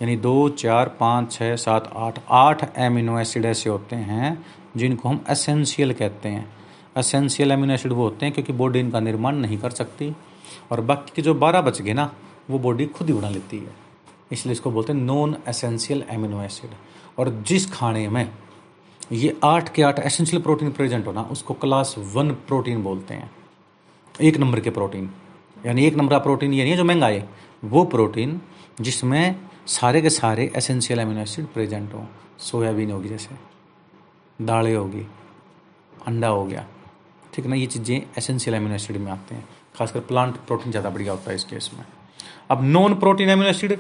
[0.02, 4.46] यानी दो, चार, पाँच छः सात, आठ आठ एमिनो एसिड ऐसे होते हैं,
[4.78, 6.48] जिनको हम असेंशियल कहते हैं।
[6.96, 10.14] असेंशियल एमिनो एसिड वो होते हैं, क्योंकि बॉडी इनका निर्माण नहीं कर सकती,
[10.72, 12.12] और बाकी के जो बारह बच गए ना,
[12.50, 13.74] वो बॉडी खुद ही बना लेती है।
[14.32, 16.70] इसलिए इसको बोलते हैं नॉन असेंशियल एमिनो एसिड
[17.20, 18.30] और जिस खाने में
[19.14, 23.30] ये आठ के आठ एसेंशियल प्रोटीन प्रेजेंट होना उसको क्लास वन प्रोटीन बोलते हैं।
[24.22, 25.10] एक नंबर के प्रोटीन।
[25.66, 27.28] यानी एक नंबर का प्रोटीन ये नहीं है जो महँगा है,
[27.64, 28.40] वो प्रोटीन
[28.82, 29.36] जिसमें
[29.68, 32.06] सारे के सारे एसेंशियल एमिनो एसिड प्रेजेंट हो।
[32.42, 33.36] सोयाबीन होगी जैसे,
[34.40, 35.06] दालें होगी,
[36.08, 36.66] अंडा हो गया।
[37.34, 39.48] ठीक ना, ये चीज़ें एसेंशियल एमिनो एसिड में आते हैं।
[39.78, 41.86] खासकर प्लांट प्रोटीन ज़्यादा बढ़िया होता है इस केस में।
[42.52, 43.78] अब नॉन प्रोटीन एमिनो एसिड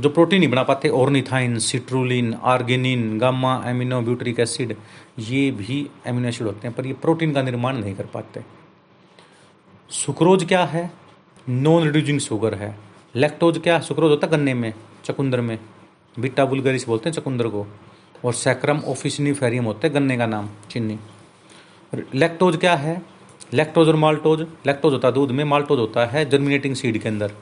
[0.00, 4.76] जो प्रोटीन नहीं बना पाते ornithine citrulline arginine gamma amino butyric acid
[5.20, 8.40] ये भी एमिनो एसिड होते हैं, पर ये प्रोटीन का निर्माण नहीं कर पाते।
[9.90, 10.90] सुक्रोज क्या है?
[11.48, 12.76] नॉन रिड्यूजिंग शुगर है।
[13.16, 13.74] लैक्टोज क्या?
[13.74, 14.72] है सुक्रोज होता है गन्ने में,
[15.04, 15.58] चकुंदर में।
[16.18, 17.66] बिट्टा बुलगरिस बोलते हैं चकुंदर को।
[18.24, 20.98] और सैक्रम ऑफिसनी फेरियम होता है गन्ने का नाम, चीनी।
[22.14, 23.02] लैक्टोज क्या है?
[23.54, 27.32] लैक्टोज और माल्टोज लेक्टोज होता है दूध में माल्टोज होता है जर्मिनेटिंग सीड के अंदर।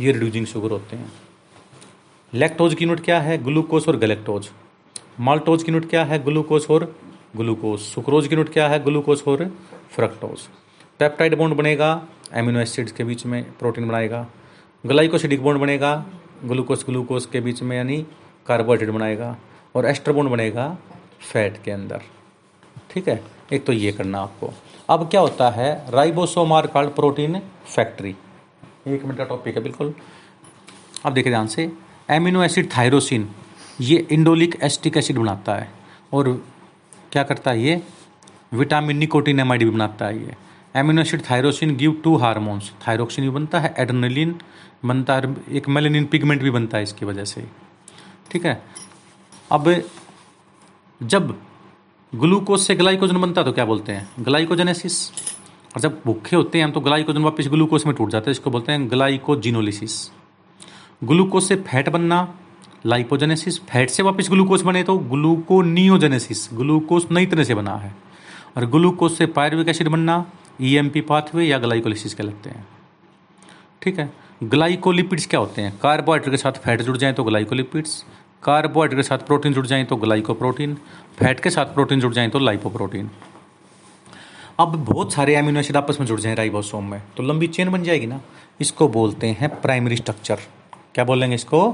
[0.00, 1.12] ये रिड्यूजिंग शुगर होते हैं।
[2.32, 3.42] लैक्टोज की यूनिट क्या है?
[3.44, 4.50] ग्लूकोज और गलेक्टोज
[5.20, 6.22] माल्टोज की यूनिट क्या है?
[6.24, 6.94] ग्लूकोज और
[7.36, 8.82] ग्लूकोज सुक्रोज की यूनिट क्या है?
[8.84, 9.44] ग्लूकोज और
[9.90, 10.48] फ्रक्टोज
[11.00, 11.88] पेप्टाइड बॉन्ड बनेगा
[12.34, 14.26] एमिनो एसिड्स के बीच में प्रोटीन बनाएगा
[14.84, 15.90] ग्लाइकोसिडिक बॉन्ड बनेगा
[16.44, 17.96] ग्लूकोज ग्लूकोज के बीच में यानी
[18.46, 19.36] कार्बोहाइड्रेट बनाएगा
[19.76, 20.68] और एस्टर बॉन्ड बनेगा
[21.32, 22.02] फैट के अंदर।
[22.90, 23.20] ठीक है?
[23.52, 24.52] एक तो ये करना आपको।
[24.90, 25.70] अब क्या होता है?
[25.90, 27.38] Ribosome are called protein
[27.74, 28.10] factory
[28.86, 29.94] एक मिनट का टॉपिक है, बिल्कुल।
[31.04, 31.70] अब देखिए ध्यान से।
[32.10, 33.28] एमिनो एसिड थायरोसिन
[33.80, 35.68] ये इंडोलिक एस्टिक एसिड बनाता है
[36.12, 36.32] और
[37.12, 37.80] क्या करता है ये?
[38.54, 40.45] विटामिन निकोटिन एमाइड भी बनाता है ये।
[40.76, 44.34] Amino acid tyrosine give to hormones thyroxine भी बनता है एड्रेनलिन
[44.84, 47.44] बनता है एक मेलेनिन पिगमेंट भी बनता है इसकी वजह से।
[48.30, 48.62] ठीक है?
[49.52, 49.74] अब
[51.00, 51.34] जब
[52.12, 54.08] ग्लूकोज से ग्लाइकोजन बनता है तो क्या बोलते हैं?
[54.20, 55.10] ग्लाइकोजेनेसिस
[55.70, 58.50] और जब भूखे होते हैं हम तो ग्लाइकोजन वापस ग्लूकोज में टूट जाते हैं, इसको
[58.50, 60.10] बोलते हैं ग्लाइकोजिनोलिसिस
[61.04, 62.26] ग्लूकोज से फैट बनना
[62.86, 67.94] लाइपोजेनेसिस फैट से वापस ग्लूकोज बने तो ग्लूकोनियोजेनेसिस ग्लूकोज नई तरह से बना है।
[68.56, 70.24] और ग्लूकोज से पायरविक एसिड बनना
[70.60, 72.66] ईएमपी e पाथवे या ग्लाइकोलिसिस कहलाते हैं।
[73.82, 74.10] ठीक है?
[74.44, 75.72] ग्लाइकोलिपिड्स क्या होते हैं?
[75.82, 78.04] कार्बोहाइड्रेट के साथ फैट जुड़ जाए तो ग्लाइकोलिपिड्स
[78.42, 80.74] कार्बोहाइड्रेट के साथ प्रोटीन जुड़ जाए तो ग्लाइकोप्रोटीन
[81.18, 83.10] फैट के साथ प्रोटीन जुड़ जाए तो लाइपोप्रोटीन
[84.60, 87.82] अब बहुत सारे एमिनो एसिड आपस में जुड़ जाए राइबोसोम में तो लंबी चेन बन
[87.82, 88.20] जाएगी ना?
[88.60, 90.38] इसको बोलते हैं प्राइमरी स्ट्रक्चर
[90.94, 91.70] क्या बोलेंगे इसको?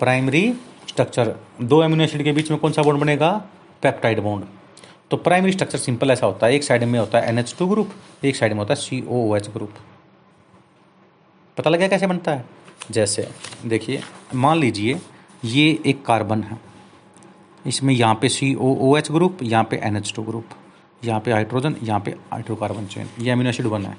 [0.00, 0.42] प्राइमरी
[0.88, 3.30] स्ट्रक्चर दो एमिनो एसिड के बीच में कौन सा बॉन्ड बनेगा?
[3.82, 4.44] पेप्टाइड बॉन्ड
[5.10, 7.92] तो प्राइमरी स्ट्रक्चर सिंपल ऐसा होता है, एक साइड में होता है एन ग्रुप
[8.24, 9.74] एक साइड में होता है सी ओ एच ग्रुप
[11.56, 12.44] पता लगा कैसे बनता है?
[12.90, 13.28] जैसे,
[13.66, 14.00] देखिए,
[14.34, 15.00] मान लीजिए,
[15.44, 16.58] ये एक कार्बन है।
[17.66, 20.54] इसमें यहाँ पे सी ओ ओ एच ग्रुप यहाँ पे एन एच टू ग्रुप
[21.04, 23.96] यहाँ पे हाइड्रोजन यहाँ पे हाइड्रोकार्बन चेन ये अमीनो एसिड बना है।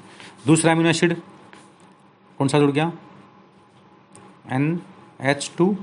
[0.48, 1.16] दूसरा अमीनो एसिड
[2.38, 2.92] कौन सा जुड़ गया?
[4.52, 4.82] N
[5.22, 5.76] H two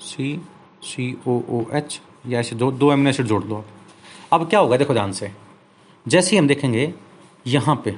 [0.00, 0.34] C
[0.84, 3.64] C O O H या ऐसे दो दो अमीनो एसिड जोड़ दो
[4.32, 5.30] अब क्या होगा देखो ध्यान से।
[6.06, 6.92] जैसे ही हम देखेंगे,
[7.46, 7.94] यहाँ पे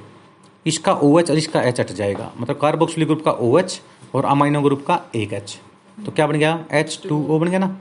[0.66, 3.81] इसका ओ एच और इसका एच हट जाएगा। मतलब कार्बोक्सिलिक ग्रुप का ओ एच
[4.14, 5.59] और अमाइनो ग्रुप का एक एच
[5.99, 6.64] तो क्या बन गया?
[6.72, 7.79] एच टू ओ बन गया ना?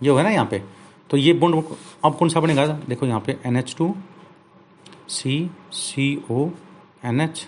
[0.00, 0.62] ये होगा ना यहाँ पे।
[1.10, 1.64] तो ये बॉन्ड
[2.04, 2.66] अब कौन सा बनेगा?
[2.66, 3.94] देखो यहाँ पे N H two
[5.08, 6.48] C C O
[7.04, 7.46] N H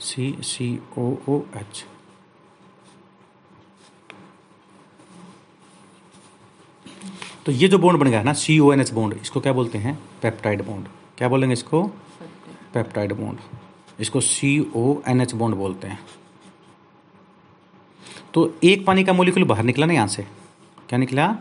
[0.00, 1.84] C C O O H
[7.46, 9.78] तो ये जो बॉन्ड बन गया ना C O N H bond इसको क्या बोलते
[9.78, 9.94] हैं?
[10.22, 10.86] पेप्टाइड बॉन्ड
[11.18, 11.82] क्या बोलेंगे इसको?
[12.74, 15.98] पेप्टाइड बॉन्ड इसको C O N H bond बोलते हैं।
[18.34, 20.26] तो एक पानी का मोलिक्यूल बाहर निकला ना यहाँ से।
[20.88, 21.36] क्या निकला?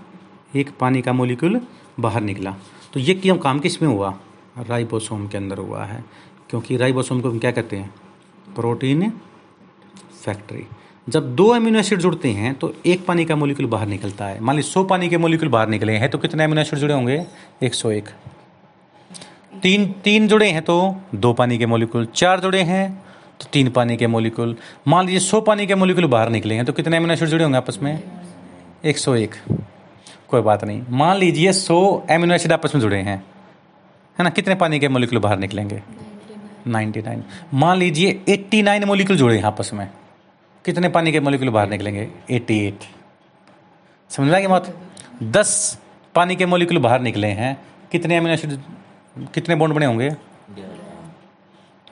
[0.56, 1.60] एक पानी का मोलिक्यूल
[2.00, 2.56] बाहर निकला।
[2.94, 4.14] तो ये क्यों काम किसमें हुआ?
[4.60, 6.04] राइबोसोम के अंदर हुआ है।
[6.50, 7.94] क्योंकि राइबोसोम को हम क्या कहते हैं?
[8.56, 9.10] प्रोटीन
[10.26, 10.66] फैक्ट्री
[11.08, 14.56] जब दो अमीनो एसिड जुड़ते हैं तो एक पानी का मोलिक्यूल बाहर निकलता है। मान
[14.56, 17.26] लीजिए सौ पानी के मोलिक्यूल बाहर निकले हैं तो कितने अमीनो एसिड जुड़े होंगे?
[17.64, 18.10] एक सौ एक।
[19.64, 22.90] तीन तीन जुड़े हैं तो दो पानी के मोलिक्यूल चार जुड़े हैं
[23.42, 24.56] तो तीन पानी के मोलिक्यूल
[24.88, 27.58] मान लीजिए सौ पानी के मोलिक्यूल बाहर निकले हैं तो कितने अमीनो एसिड जुड़े होंगे
[27.58, 28.00] आपस में?
[28.86, 29.36] एक सौ एक।
[30.28, 31.78] कोई बात नहीं। मान लीजिए सौ
[32.10, 33.18] एमिनो एसिड आपस में जुड़े हैं,
[34.18, 34.30] है ना?
[34.30, 35.82] कितने पानी के मोलिक्यूल बाहर निकलेंगे?
[36.68, 37.24] Ninety nine.
[37.54, 39.88] मान लीजिए एट्टी नाइन मोलिक्यूल जुड़े हैं आपस में।
[40.66, 42.08] कितने पानी के मोलिक्यूल बाहर निकलेंगे?
[42.32, 42.84] Eighty eight.
[44.12, 44.76] समझ में आ गया मत
[45.24, 45.80] दस
[46.16, 47.58] पानी के मोलिक्यूल बाहर निकले हैं।
[47.92, 48.58] कितने अमीनो एसिड
[49.34, 50.10] कितने बॉन्ड बने होंगे?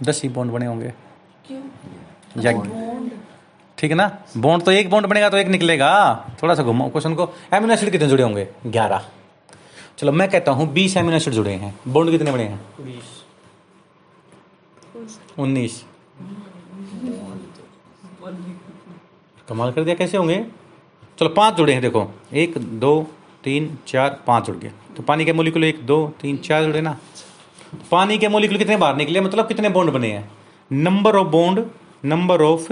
[0.04, 0.94] दस ही बॉन्ड बने होंगे।
[3.78, 4.10] ठीक है ना?
[4.38, 5.92] बॉन्ड तो एक बॉन्ड बनेगा तो एक निकलेगा।
[6.44, 8.48] थोड़ा सा घुमाओ क्वेश्चन को। एमिनो एसिड कितने जुड़े होंगे?
[8.68, 9.06] ग्यारह।
[9.98, 12.60] चलो मैं कहता हूँ बीस एमिनो एसिड जुड़े हैं। बॉन्ड कितने बने हैं?
[15.38, 15.84] उन्नीस।
[19.48, 20.36] कमाल कर दिया, कैसे होंगे?
[21.20, 23.08] चलो, पाँच जुड़े हैं, देखो। एक, दो,
[23.44, 26.98] तीन, चार, पाँच जुड़ गए। तो पानी के मोलिकुल एक, दो, तीन, चार जुड़े ना?
[27.92, 29.22] पानी के मोलिकुल कितने बाहर निकले?
[29.22, 30.30] मतलब कितने बॉन्ड बने हैं?
[30.72, 31.66] Number of bond
[32.06, 32.72] number of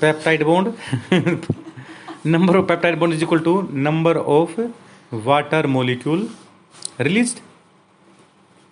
[0.00, 0.72] peptide bond
[2.26, 4.60] number of peptide bond is equal to number of
[5.14, 6.28] water molecule
[7.00, 7.34] release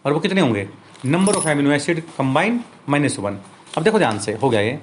[0.04, 0.68] और वो कितने होंगे?
[1.06, 3.38] Number of amino acid combined minus one
[3.76, 4.78] अब देखो ध्यान से, हो गया ये।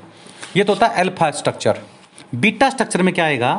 [0.57, 1.79] ये तो होता है अल्फ़ा स्ट्रक्चर
[2.35, 3.51] बीटा स्ट्रक्चर में क्या आएगा?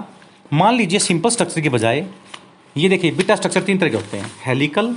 [0.52, 2.06] मान लीजिए सिंपल स्ट्रक्चर के बजाय
[2.76, 4.88] ये देखिए बीटा स्ट्रक्चर तीन तरह के होते हैं। हेलिकल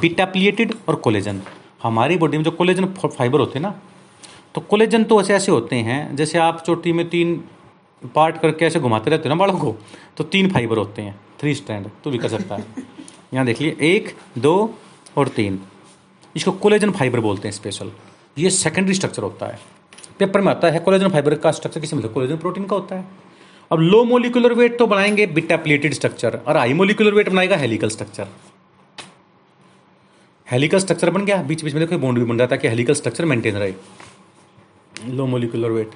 [0.00, 1.40] बीटा प्लिएटेड और कोलेजन
[1.82, 3.74] हमारी बॉडी में जो कोलेजन फाइबर होते हैं ना
[4.54, 7.36] तो कोलेजन तो ऐसे ऐसे होते हैं जैसे आप चोटी में तीन
[8.14, 9.76] पार्ट करके ऐसे घुमाते रहते हो ना बालों को
[10.16, 12.64] तो तीन फाइबर होते हैं। थ्री स्टैंड तो भी कर सकता है।
[13.34, 14.54] यहाँ देखिए एक दो
[15.16, 15.60] और तीन।
[16.34, 17.92] इसको कोलेजन फाइबर बोलते हैं स्पेशल
[18.38, 19.58] ये सेकेंडरी स्ट्रक्चर होता है।
[20.18, 23.04] पेपर में आता है कोलेजन फाइबर का स्ट्रक्चर किसी मतलब कोलेजन प्रोटीन का होता है।
[23.70, 27.88] अब लो मोलिकुलर वेट तो बनाएँगे बिटा प्लेटेड स्ट्रक्चर और हाई मोलिकुलर वेट बनाएगा हेलिकल
[27.88, 28.28] स्ट्रक्चर
[30.48, 32.94] हेलिकल स्ट्रक्चर बन गया। बीच बीच में देखो बॉन्ड भी बन जाता है कि हेलिकल
[32.94, 33.74] स्ट्रक्चर मेंटेन रहे।
[35.08, 35.90] Low molecular weight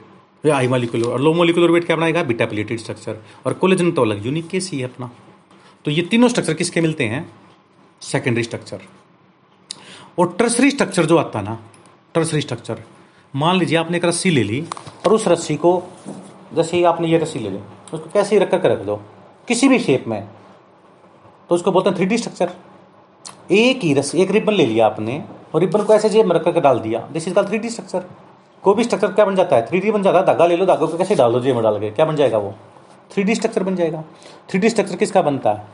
[0.45, 2.23] high molecular और लो मोलिकुलर वेट क्या बनाएगा?
[2.23, 5.11] बिटा प्लेटेड स्ट्रक्चर और कोलेजन तो अलग यूनिक केस ही है अपना।
[5.85, 7.29] तो ये तीनों स्ट्रक्चर किसके मिलते हैं?
[8.03, 8.81] सेकेंडरी स्ट्रक्चर
[10.19, 11.59] और टर्सरी स्ट्रक्चर जो आता है ना
[12.15, 12.83] टर्सरी स्ट्रक्चर
[13.37, 14.61] मान लीजिए आपने एक रस्सी ले ली
[15.07, 15.71] और उस रस्सी को,
[16.55, 17.59] जैसे ही आपने ये रस्सी ले ली,
[17.95, 18.95] उसको कैसे ही रख कर रख दो,
[19.49, 20.29] किसी भी शेप में
[21.51, 22.53] तो उसको बोलते हैं थ्री स्ट्रक्चर
[23.55, 25.23] एक ही रस्सी, एक रिबन ले लिया आपने
[25.55, 28.07] और रिबन को ऐसे जेब में रख डाल दिया। This is call three structure
[28.63, 29.67] कोई भी स्ट्रक्चर क्या बन जाता है?
[29.67, 31.79] थ्री बन जाता है। धागा ले लो, धागों को कैसे डाल दो जेब में डाल
[31.81, 32.55] के, क्या बन जाएगा वो?
[33.11, 34.03] थ्री स्ट्रक्चर बन जाएगा।
[34.51, 35.67] थ्री स्ट्रक्चर किसका बनता है?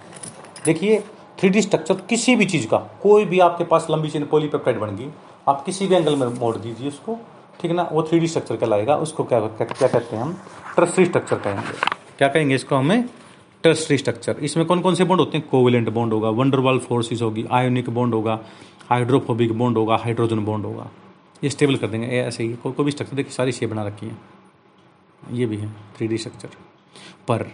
[0.65, 0.99] देखिए
[1.39, 5.09] थ्री स्ट्रक्चर किसी भी चीज़ का, कोई भी आपके पास लंबी चेन पोलीपेप्टाइड बन गई,
[5.49, 7.19] आप किसी भी एंगल में मोड़ दीजिए उसको।
[7.61, 7.89] ठीक है ना?
[7.93, 10.37] वो थ्री स्ट्रक्चर कहलाएगा उसको क्या क्या, कहते हैं हम?
[10.77, 11.73] टर्सरी स्ट्रक्चर कहेंगे।
[12.19, 13.09] क्या कहेंगे इसको हमें?
[13.65, 15.47] टर्सरी स्ट्रक्चर इसमें कौन कौन से बॉन्ड होते हैं?
[15.49, 18.39] कोविलेंट बॉन्ड होगा वंडरवाल फोर्सिस होगी आयोनिक बॉन्ड होगा
[18.91, 20.91] हाइड्रोफोबिक बॉन्ड होगा हाइड्रोजन बॉन्ड होगा।
[21.45, 24.07] ये स्टेबल कर देंगे। ऐसे ही कोई कोई भी स्ट्रक्चर देखिए सारी शेप बना रखी
[24.07, 24.17] है।
[25.33, 26.49] ये भी है थ्री स्ट्रक्चर
[27.29, 27.47] पर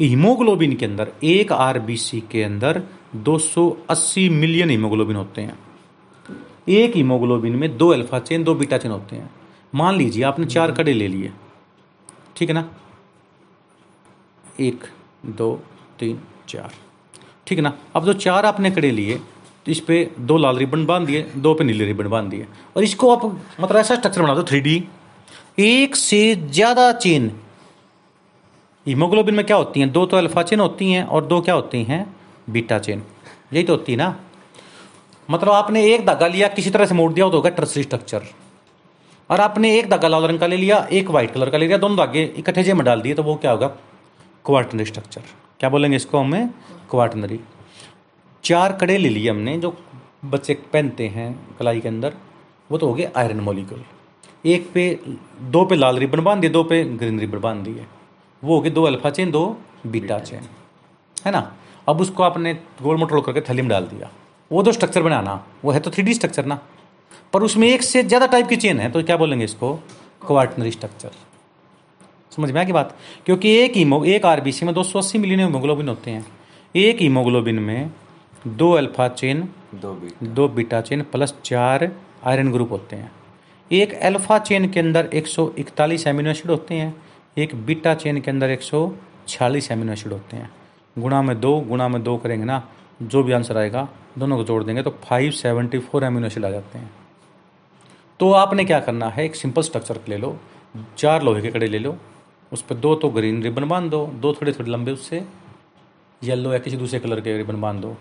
[0.00, 2.82] हीमोग्लोबिन के अंदर एक आरबीसी के अंदर
[3.24, 5.58] 280 मिलियन हीमोग्लोबिन होते हैं।
[6.68, 9.30] एक हीमोग्लोबिन में दो अल्फ़ा चेन दो बीटा चेन होते हैं।
[9.72, 11.32] मान लीजिए आपने चार कड़े ले लिए।
[12.36, 12.68] ठीक है ना?
[14.60, 14.84] एक
[15.26, 15.54] दो
[15.98, 16.72] तीन चार।
[17.46, 17.72] ठीक है ना?
[17.96, 19.16] अब जो चार आपने कड़े लिए
[19.66, 22.46] तो इस पे दो लाल रिबन बाँध दिए दो पे नीले रिबन बाँध दिए।
[22.76, 23.24] और इसको आप
[23.60, 24.84] मतलब ऐसा स्ट्रक्चर बना दो थ्री डी
[25.60, 27.30] एक से ज़्यादा चेन
[28.86, 29.90] हीमोग्लोबिन में क्या होती हैं?
[29.92, 32.04] दो तो अल्फ़ा चेन होती हैं और दो क्या होती हैं?
[32.50, 33.02] बीटा चेन
[33.52, 34.14] यही तो होती है ना?
[35.28, 38.22] मतलब आपने एक धागा लिया किसी तरह से मोड़ दिया तो होगा टर्सरी स्ट्रक्चर
[39.32, 41.76] और आपने एक धागा लाल रंग का ले लिया एक व्हाइट कलर का ले लिया
[41.78, 43.66] दोनों धागे इकट्ठे जे में डाल दिए तो वो क्या होगा?
[44.44, 45.22] क्वार्टनरी स्ट्रक्चर
[45.60, 46.48] क्या बोलेंगे इसको हमें?
[46.90, 47.38] क्वार्टनरी
[48.44, 49.76] चार कड़े ले लिए हमने जो
[50.24, 51.28] बच्चे पहनते हैं
[51.58, 52.14] कलाई के अंदर
[52.70, 53.84] वो तो हो गए आयरन मोलिक्यूल
[54.46, 54.84] एक पे
[55.54, 57.86] दो पे लाल रिबन बाँध दिए दो पे ग्रीन रिबन बाँध दिए.
[58.42, 59.44] वो हो गए दो अल्फ़ा चेन दो
[59.86, 60.48] बीटा चेन
[61.16, 61.42] है ना?
[61.88, 64.10] अब उसको आपने गोल मोटोल करके थैली में डाल दिया.
[64.50, 66.58] वो जो स्ट्रक्चर बनाना वो है तो थ्री स्ट्रक्चर ना?
[67.32, 69.74] पर उसमें एक से ज़्यादा टाइप की चेन है तो क्या बोलेंगे इसको?
[70.26, 71.10] क्वार्टनरी स्ट्रक्चर
[72.32, 72.94] समझ में आ की बात?
[73.26, 76.26] क्योंकि एक हीमो एक आरबीसी में 280 मिलियन हीमोग्लोबिन होते हैं।
[76.74, 77.90] एक हीमोग्लोबिन में
[78.48, 81.90] दो अल्फ़ा चेन दो बीटा दो बीटा चेन प्लस चार
[82.24, 83.10] आयरन ग्रुप होते हैं।
[83.70, 86.94] एक अल्फ़ा चेन के अंदर 141 एमिनो एसिड होते हैं।
[87.38, 90.50] एक बीटा चेन के अंदर 146 एमिनो एसिड होते हैं।
[90.96, 92.62] गुणा में दो गुणा में दो करेंगे ना
[93.04, 96.90] जो भी आंसर आएगा दोनों को जोड़ देंगे तो 574 एमिनो एसिड आ जाते हैं।
[98.22, 99.24] तो आपने क्या करना है?
[99.24, 100.28] एक सिंपल स्ट्रक्चर ले लो।
[100.98, 101.94] चार लोहे के कड़े ले लो।
[102.52, 105.22] उस पर दो तो ग्रीन रिबन बाँध दो। दो थोड़े थोड़े लंबे उससे।
[106.22, 107.94] येलो या किसी दूसरे कलर के रिबन बाँध दो।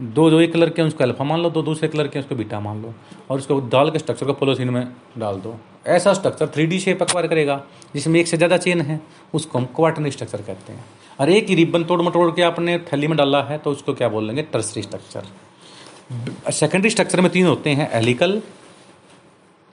[0.00, 2.60] दो जो एक कलर के उसको अल्फ़ा मान लो। दो दूसरे कलर के उसको बीटा
[2.60, 2.92] मान लो।
[3.30, 4.86] और उसको डाल के स्ट्रक्चर को पोलोथीन में
[5.18, 5.54] डाल दो।
[5.86, 7.60] ऐसा structure three D shape acquire करेगा,
[7.94, 9.00] जिसमें एक से ज़्यादा चेन है।
[9.34, 10.84] उसको हम क्वार्टनरी स्ट्रक्चर कहते हैं।
[11.20, 14.08] और एक ही रिबन तोड़ मटोड़ के आपने थैली में डाला है तो उसको क्या
[14.08, 18.40] बोल देंगे टर्सरी स्ट्रक्चर सेकेंडरी स्ट्रक्चर में तीन होते हैं एलिकल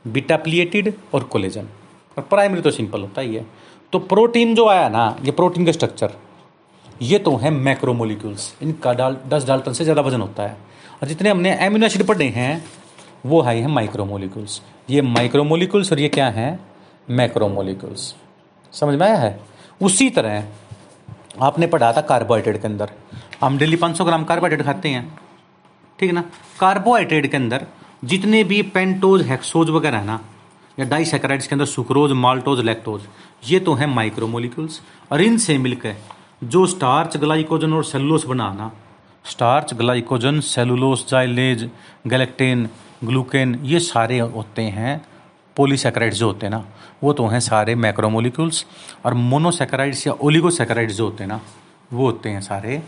[0.05, 1.67] बीटा प्लिएटेड और कोलेजन।
[2.17, 3.45] और प्राइमरी तो सिंपल होता ही है।
[3.93, 6.13] तो प्रोटीन जो आया ना, ये प्रोटीन का स्ट्रक्चर
[7.01, 10.57] ये तो है मैक्रोमोलिक्यूल्स इनका डाल, दस डाल्टन से ज़्यादा वज़न होता है।
[10.93, 12.63] और जितने हमने एमिनो एसिड पढ़े हैं,
[13.25, 16.59] वो है है माइक्रोमोलिक्यूल्स ये माइक्रोमोलिक्यूल्स और ये क्या है?
[17.09, 18.13] मैक्रोमोलिक्यूल्स
[18.73, 19.39] समझ में आया है?
[19.81, 20.43] उसी तरह
[21.41, 22.89] आपने पढ़ा था कार्बोहाइड्रेट के अंदर।
[23.41, 25.05] हम डेली 500 ग्राम कार्बोहाइड्रेट खाते हैं।
[25.99, 26.23] ठीक है ना?
[26.59, 27.65] कार्बोहाइड्रेट के अंदर
[28.03, 30.19] जितने भी पेंटोज हेक्सोज वगैरह है ना,
[30.77, 33.01] या डाइसेक्राइड्स के अंदर सुक्रोज माल्टोज लैक्टोज
[33.49, 34.81] ये तो है माइक्रोमोलिक्यूल्स
[35.11, 35.95] और इनसे मिलकर
[36.43, 38.71] जो स्टार्च ग्लाइकोजन और सेलुलोस बनाना
[39.25, 41.69] starch glycogen cellulose xylase
[42.07, 42.67] galactan
[43.03, 45.01] glucan ये सारे होते हैं
[45.57, 46.63] पोलीसेक्राइड्स जो होते हैं ना,
[47.03, 48.65] वो तो हैं सारे मैक्रोमोलिक्यूल्स
[49.05, 51.39] और मोनोसेक्राइड्स या ओलिगोसेक्राइड्स जो होते हैं ना,
[51.93, 52.81] वो होते हैं सारे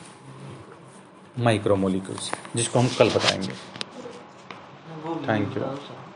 [1.40, 3.75] माइक्रोमोलिक्यूल्स जिसको हम कल बताएँगे।
[5.22, 5.64] Thank you